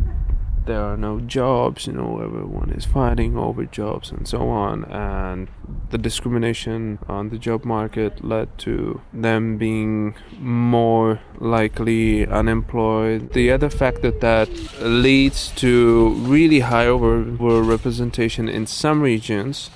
there 0.66 0.82
are 0.82 0.96
no 0.96 1.20
jobs, 1.20 1.86
you 1.86 1.92
know, 1.92 2.20
everyone 2.20 2.70
is 2.70 2.84
fighting 2.84 3.36
over 3.36 3.64
jobs 3.64 4.10
and 4.10 4.26
so 4.26 4.48
on. 4.48 4.84
And 4.84 5.48
the 5.90 5.98
discrimination 5.98 6.98
on 7.08 7.30
the 7.30 7.38
job 7.38 7.64
market 7.64 8.24
led 8.24 8.56
to 8.58 9.00
them 9.12 9.56
being 9.58 10.14
more 10.38 11.20
likely 11.38 12.26
unemployed. 12.26 13.32
The 13.32 13.50
other 13.50 13.70
factor 13.70 14.10
that 14.10 14.48
leads 14.80 15.50
to 15.56 16.10
really 16.20 16.60
high 16.60 16.86
overrepresentation 16.86 18.50
in 18.50 18.66
some 18.66 19.00
regions 19.00 19.70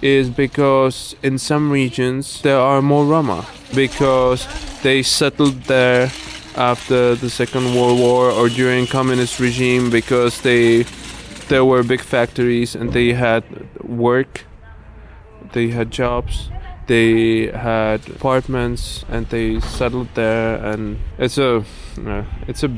is 0.00 0.30
because 0.30 1.16
in 1.22 1.38
some 1.38 1.70
regions 1.72 2.42
there 2.42 2.58
are 2.58 2.80
more 2.80 3.04
Roma 3.04 3.46
because 3.74 4.46
they 4.82 5.02
settled 5.02 5.62
there 5.64 6.10
after 6.56 7.14
the 7.14 7.30
Second 7.30 7.74
World 7.74 7.98
War 7.98 8.30
or 8.30 8.48
during 8.48 8.86
communist 8.86 9.40
regime 9.40 9.90
because 9.90 10.40
they 10.42 10.84
there 11.48 11.64
were 11.64 11.82
big 11.82 12.02
factories 12.02 12.74
and 12.74 12.92
they 12.92 13.14
had 13.14 13.42
work, 13.82 14.44
they 15.52 15.68
had 15.68 15.90
jobs, 15.90 16.50
they 16.86 17.46
had 17.46 18.06
apartments 18.08 19.04
and 19.08 19.28
they 19.28 19.60
settled 19.60 20.08
there 20.14 20.56
and 20.64 20.98
it's 21.18 21.38
a 21.38 21.64
it's 22.46 22.62
a 22.62 22.68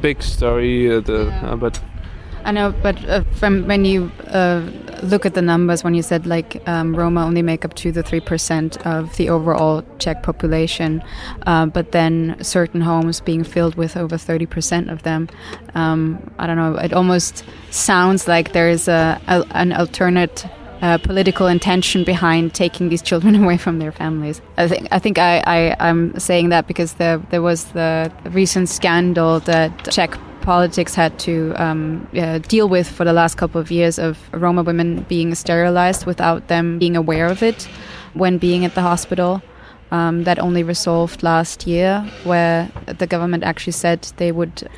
big 0.00 0.22
story 0.22 0.90
uh, 0.90 1.00
the, 1.00 1.28
uh, 1.42 1.56
but 1.56 1.80
I 2.44 2.52
know, 2.52 2.74
but 2.82 3.04
uh, 3.08 3.22
from 3.34 3.66
when 3.66 3.84
you 3.84 4.10
uh, 4.28 4.68
look 5.02 5.26
at 5.26 5.34
the 5.34 5.42
numbers, 5.42 5.84
when 5.84 5.94
you 5.94 6.02
said 6.02 6.26
like 6.26 6.62
um, 6.66 6.94
Roma 6.96 7.24
only 7.24 7.42
make 7.42 7.64
up 7.64 7.74
two 7.74 7.92
to 7.92 8.02
three 8.02 8.20
percent 8.20 8.84
of 8.86 9.16
the 9.16 9.28
overall 9.28 9.84
Czech 9.98 10.22
population, 10.22 11.02
uh, 11.46 11.66
but 11.66 11.92
then 11.92 12.36
certain 12.42 12.80
homes 12.80 13.20
being 13.20 13.44
filled 13.44 13.74
with 13.74 13.96
over 13.96 14.16
thirty 14.16 14.46
percent 14.46 14.90
of 14.90 15.02
them, 15.02 15.28
um, 15.74 16.18
I 16.38 16.46
don't 16.46 16.56
know. 16.56 16.76
It 16.76 16.92
almost 16.92 17.44
sounds 17.70 18.28
like 18.28 18.52
there 18.52 18.68
is 18.68 18.88
a, 18.88 19.20
a 19.28 19.44
an 19.50 19.72
alternate 19.72 20.46
uh, 20.82 20.98
political 20.98 21.46
intention 21.46 22.04
behind 22.04 22.54
taking 22.54 22.88
these 22.88 23.02
children 23.02 23.34
away 23.42 23.56
from 23.56 23.78
their 23.78 23.92
families. 23.92 24.40
I 24.56 24.68
think 24.68 24.88
I 24.90 24.98
think 24.98 25.18
I, 25.18 25.38
I 25.40 25.88
am 25.88 26.18
saying 26.18 26.50
that 26.50 26.66
because 26.66 26.94
there 26.94 27.18
there 27.30 27.42
was 27.42 27.64
the 27.72 28.12
recent 28.30 28.68
scandal 28.68 29.40
that 29.40 29.90
Czech 29.90 30.18
politics 30.48 30.94
had 30.94 31.18
to 31.18 31.52
um, 31.56 32.08
uh, 32.16 32.38
deal 32.38 32.70
with 32.70 32.88
for 32.88 33.04
the 33.04 33.12
last 33.12 33.36
couple 33.36 33.60
of 33.60 33.70
years 33.70 33.98
of 33.98 34.16
Roma 34.32 34.62
women 34.62 35.04
being 35.06 35.34
sterilized 35.34 36.06
without 36.06 36.48
them 36.48 36.78
being 36.78 36.96
aware 36.96 37.26
of 37.26 37.42
it 37.42 37.68
when 38.14 38.38
being 38.38 38.64
at 38.64 38.74
the 38.74 38.80
hospital. 38.80 39.42
Um, 39.90 40.24
that 40.24 40.38
only 40.38 40.62
resolved 40.62 41.22
last 41.22 41.66
year, 41.66 42.04
where 42.24 42.70
the 42.86 43.06
government 43.06 43.42
actually 43.42 43.72
said 43.72 44.00
they 44.16 44.32
would, 44.32 44.68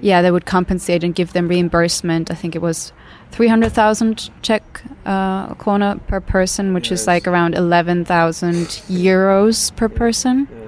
yeah, 0.00 0.22
they 0.22 0.30
would 0.30 0.46
compensate 0.46 1.04
and 1.04 1.14
give 1.14 1.32
them 1.32 1.48
reimbursement. 1.48 2.30
I 2.30 2.34
think 2.34 2.54
it 2.54 2.62
was 2.62 2.92
300,000 3.30 4.30
Czech 4.42 4.62
uh, 5.04 5.54
krona 5.54 6.00
per 6.06 6.20
person, 6.20 6.72
which 6.74 6.90
yes. 6.90 7.00
is 7.00 7.06
like 7.06 7.26
around 7.26 7.54
11,000 7.54 8.66
euros 8.88 9.74
per 9.76 9.88
person. 9.88 10.48
Yeah. 10.50 10.63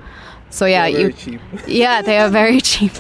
So 0.57 0.64
yeah, 0.64 0.86
you 0.86 1.12
yeah, 1.66 2.00
they 2.00 2.16
are 2.16 2.30
very 2.30 2.62
cheap. 2.62 2.92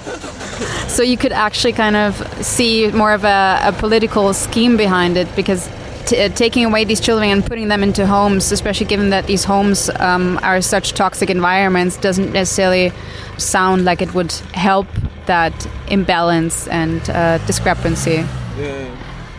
so 0.88 1.02
you 1.02 1.16
could 1.16 1.32
actually 1.32 1.72
kind 1.72 1.96
of 1.96 2.12
see 2.44 2.90
more 2.92 3.14
of 3.14 3.24
a, 3.24 3.60
a 3.62 3.72
political 3.72 4.34
scheme 4.34 4.76
behind 4.76 5.16
it 5.16 5.26
because 5.34 5.66
uh, 6.12 6.28
taking 6.34 6.66
away 6.66 6.84
these 6.84 7.00
children 7.00 7.30
and 7.30 7.46
putting 7.46 7.68
them 7.68 7.82
into 7.82 8.06
homes, 8.06 8.52
especially 8.52 8.84
given 8.84 9.08
that 9.08 9.26
these 9.26 9.44
homes 9.44 9.88
um, 10.00 10.38
are 10.42 10.60
such 10.60 10.92
toxic 10.92 11.30
environments, 11.30 11.96
doesn't 11.96 12.30
necessarily 12.30 12.92
sound 13.38 13.86
like 13.86 14.02
it 14.02 14.12
would 14.12 14.32
help 14.52 14.86
that 15.24 15.66
imbalance 15.88 16.68
and 16.68 17.08
uh, 17.08 17.38
discrepancy. 17.46 18.22
Yeah. 18.58 18.96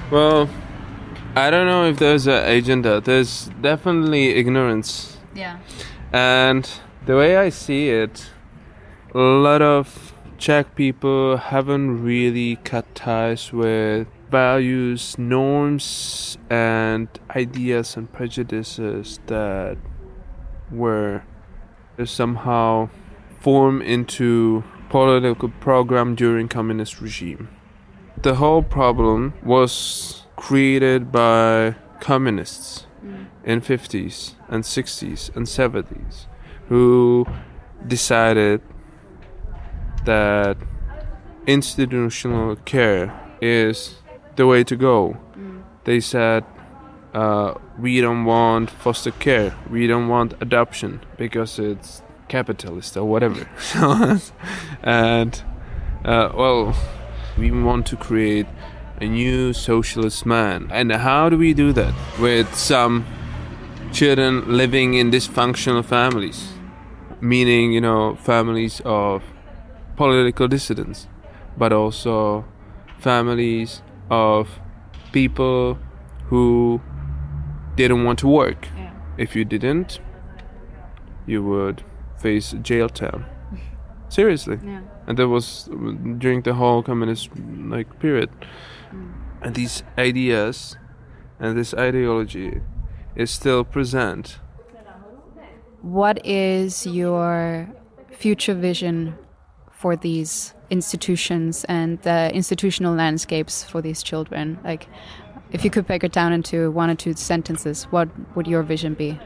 Well, 0.09 0.49
I 1.36 1.51
don't 1.51 1.68
know 1.68 1.86
if 1.86 1.97
there's 1.99 2.26
an 2.26 2.43
agenda. 2.49 2.99
There's 2.99 3.51
definitely 3.61 4.30
ignorance. 4.30 5.18
Yeah. 5.36 5.59
And 6.11 6.68
the 7.08 7.16
way 7.16 7.38
I 7.38 7.47
see 7.47 7.89
it, 7.89 8.30
a 9.16 9.18
lot 9.18 9.62
of 9.62 10.14
Czech 10.38 10.76
people 10.76 11.38
haven't 11.38 12.03
really 12.03 12.58
cut 12.58 12.93
ties 12.93 13.53
with 13.53 14.08
values, 14.30 15.18
norms, 15.18 16.38
and 16.49 17.08
ideas 17.30 17.95
and 17.95 18.12
prejudices 18.12 19.22
that 19.28 19.78
were 20.70 21.24
somehow 22.03 22.89
formed 23.39 23.84
into 23.84 24.66
political 24.89 25.47
program 25.62 26.14
during 26.14 26.49
communist 26.49 26.99
regime. 26.99 27.47
The 28.22 28.36
whole 28.36 28.64
problem 28.64 29.34
was 29.43 30.26
created 30.36 31.10
by 31.10 31.76
communists 32.01 32.86
mm. 33.03 33.28
in 33.45 33.62
50s 33.62 34.34
and 34.49 34.66
60s 34.66 35.34
and 35.36 35.45
70s 35.45 36.26
who 36.68 37.26
decided 37.88 38.61
that 40.05 40.57
institutional 41.45 42.55
care 42.57 43.13
is 43.41 43.95
the 44.36 44.45
way 44.45 44.63
to 44.63 44.76
go. 44.76 45.18
Mm. 45.38 45.63
They 45.86 45.99
said, 45.99 46.43
uh, 47.13 47.53
we 47.80 48.01
don't 48.01 48.26
want 48.26 48.70
foster 48.70 49.11
care, 49.11 49.55
we 49.70 49.88
don't 49.88 50.07
want 50.07 50.34
adoption 50.41 51.01
because 51.18 51.59
it's 51.59 52.01
capitalist 52.28 52.97
or 52.97 53.05
whatever. 53.05 53.49
and, 54.84 55.43
uh, 56.03 56.32
well, 56.36 56.76
we 57.38 57.51
want 57.51 57.86
to 57.88 57.95
create 57.95 58.47
a 58.99 59.05
new 59.05 59.53
socialist 59.53 60.26
man. 60.26 60.68
And 60.72 60.91
how 60.91 61.30
do 61.30 61.38
we 61.38 61.53
do 61.53 61.72
that? 61.74 61.93
With 62.20 62.53
some 62.55 63.05
children 63.93 64.57
living 64.57 64.95
in 64.95 65.11
dysfunctional 65.11 65.86
families 65.86 66.57
meaning 67.22 67.72
you 67.72 67.82
know 67.82 68.15
families 68.15 68.82
of 68.86 69.24
political 69.95 70.47
dissidents 70.47 71.07
but 71.57 71.74
also 71.74 72.45
families 72.99 73.82
of 74.09 74.59
people 75.11 75.78
who 76.26 76.80
didn't 77.76 78.03
want 78.03 78.20
to 78.20 78.28
work 78.28 78.68
yeah. 78.76 78.91
if 79.18 79.36
you 79.36 79.43
didn't 79.43 79.99
you 81.26 81.43
would 81.43 81.84
face 82.18 82.53
jail 82.61 82.89
term 82.89 83.26
seriously 84.09 84.59
yeah. 84.63 84.82
and 85.07 85.18
that 85.18 85.28
was 85.28 85.70
during 86.18 86.41
the 86.43 86.53
whole 86.53 86.82
communist 86.82 87.30
like 87.65 87.99
period 87.99 88.30
mm. 88.91 89.11
and 89.41 89.55
these 89.55 89.84
ideas 89.97 90.78
and 91.39 91.57
this 91.57 91.74
ideology 91.74 92.61
is 93.15 93.30
still 93.32 93.63
present 93.63 94.39
what 95.92 96.26
is 96.26 96.86
your 96.86 97.70
future 98.12 98.54
vision 98.54 99.18
for 99.72 99.96
these 99.96 100.54
institutions 100.70 101.64
and 101.66 102.02
the 102.02 102.30
institutional 102.34 102.94
landscapes 102.94 103.64
for 103.64 103.82
these 103.82 104.04
children? 104.04 104.60
Like, 104.66 104.88
if 105.52 105.64
you 105.64 105.70
could 105.70 105.88
break 105.88 106.04
it 106.04 106.12
down 106.12 106.34
into 106.34 106.72
one 106.72 106.90
or 106.90 106.96
two 106.96 107.14
sentences, 107.14 107.86
what 107.86 108.10
would 108.36 108.48
your 108.48 108.64
vision 108.64 108.96
be? 108.96 109.18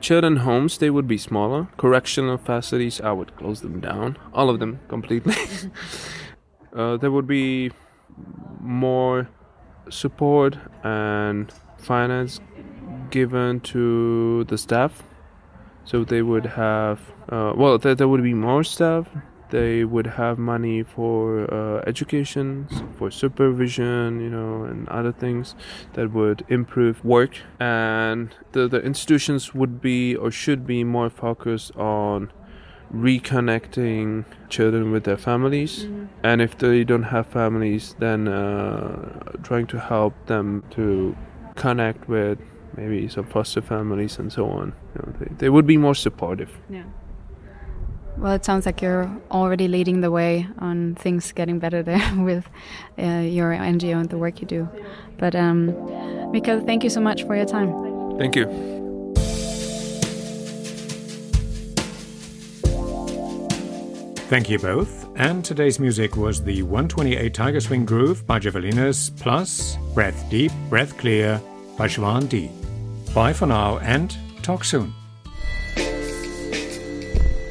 Children 0.00 0.36
homes, 0.36 0.76
they 0.76 0.90
would 0.90 1.08
be 1.08 1.16
smaller. 1.16 1.68
Correctional 1.78 2.36
facilities, 2.36 3.00
I 3.00 3.12
would 3.12 3.34
close 3.36 3.62
them 3.62 3.80
down, 3.80 4.18
all 4.34 4.50
of 4.50 4.58
them 4.60 4.80
completely. 4.88 5.34
uh, 6.76 6.98
there 6.98 7.10
would 7.10 7.26
be 7.26 7.70
more 8.60 9.30
support 9.88 10.58
and 10.82 11.50
finance 11.78 12.40
given 13.10 13.60
to 13.60 14.44
the 14.44 14.58
staff 14.58 15.02
so 15.84 16.04
they 16.04 16.22
would 16.22 16.46
have, 16.46 17.00
uh, 17.28 17.52
well, 17.56 17.78
th- 17.78 17.98
there 17.98 18.08
would 18.08 18.22
be 18.22 18.34
more 18.34 18.64
staff. 18.64 19.08
They 19.50 19.84
would 19.84 20.06
have 20.06 20.38
money 20.38 20.82
for 20.82 21.52
uh, 21.52 21.82
education, 21.86 22.66
for 22.98 23.10
supervision, 23.10 24.20
you 24.20 24.30
know, 24.30 24.64
and 24.64 24.88
other 24.88 25.12
things 25.12 25.54
that 25.92 26.12
would 26.12 26.44
improve 26.48 27.04
work. 27.04 27.36
And 27.60 28.34
the, 28.52 28.66
the 28.66 28.82
institutions 28.82 29.54
would 29.54 29.80
be 29.80 30.16
or 30.16 30.30
should 30.30 30.66
be 30.66 30.82
more 30.82 31.10
focused 31.10 31.76
on 31.76 32.32
reconnecting 32.92 34.24
children 34.48 34.92
with 34.92 35.04
their 35.04 35.16
families 35.16 35.84
mm-hmm. 35.84 36.04
and 36.22 36.40
if 36.40 36.56
they 36.58 36.84
don't 36.84 37.04
have 37.04 37.26
families 37.26 37.96
then 37.98 38.28
uh, 38.28 39.18
trying 39.42 39.66
to 39.66 39.80
help 39.80 40.14
them 40.26 40.62
to 40.70 41.16
connect 41.56 42.08
with 42.08 42.38
maybe 42.76 43.08
some 43.08 43.24
foster 43.26 43.60
families 43.60 44.18
and 44.18 44.32
so 44.32 44.46
on. 44.46 44.72
You 44.94 45.02
know, 45.02 45.12
they, 45.18 45.34
they 45.38 45.48
would 45.48 45.66
be 45.66 45.76
more 45.76 45.94
supportive. 45.94 46.50
Yeah. 46.68 46.84
Well, 48.16 48.32
it 48.32 48.44
sounds 48.44 48.64
like 48.64 48.80
you're 48.80 49.10
already 49.30 49.66
leading 49.66 50.00
the 50.00 50.10
way 50.10 50.46
on 50.58 50.94
things 50.94 51.32
getting 51.32 51.58
better 51.58 51.82
there 51.82 52.14
with 52.16 52.48
uh, 52.98 53.22
your 53.22 53.52
NGO 53.52 54.00
and 54.00 54.08
the 54.08 54.18
work 54.18 54.40
you 54.40 54.46
do. 54.46 54.68
But 55.18 55.34
um, 55.34 56.30
Mikael, 56.30 56.60
thank 56.60 56.84
you 56.84 56.90
so 56.90 57.00
much 57.00 57.24
for 57.24 57.34
your 57.34 57.46
time. 57.46 58.18
Thank 58.18 58.36
you. 58.36 58.74
Thank 64.28 64.48
you 64.48 64.58
both. 64.58 65.06
And 65.16 65.44
today's 65.44 65.78
music 65.78 66.16
was 66.16 66.42
the 66.42 66.62
128 66.62 67.34
Tiger 67.34 67.60
Swing 67.60 67.84
Groove 67.84 68.26
by 68.26 68.40
Javelinas, 68.40 69.16
plus 69.20 69.76
Breath 69.92 70.28
Deep, 70.30 70.50
Breath 70.68 70.96
Clear 70.96 71.40
by 71.76 71.86
Siobhan 71.86 72.28
Dee. 72.28 72.50
Bye 73.14 73.32
for 73.32 73.46
now 73.46 73.78
and 73.78 74.12
talk 74.42 74.64
soon. 74.64 74.92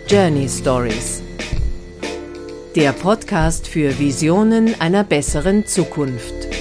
Journey 0.08 0.50
Stories. 0.50 1.24
Der 2.76 2.92
Podcast 2.92 3.70
für 3.70 3.98
Visionen 3.98 4.76
einer 4.82 5.06
besseren 5.06 5.66
Zukunft. 5.66 6.53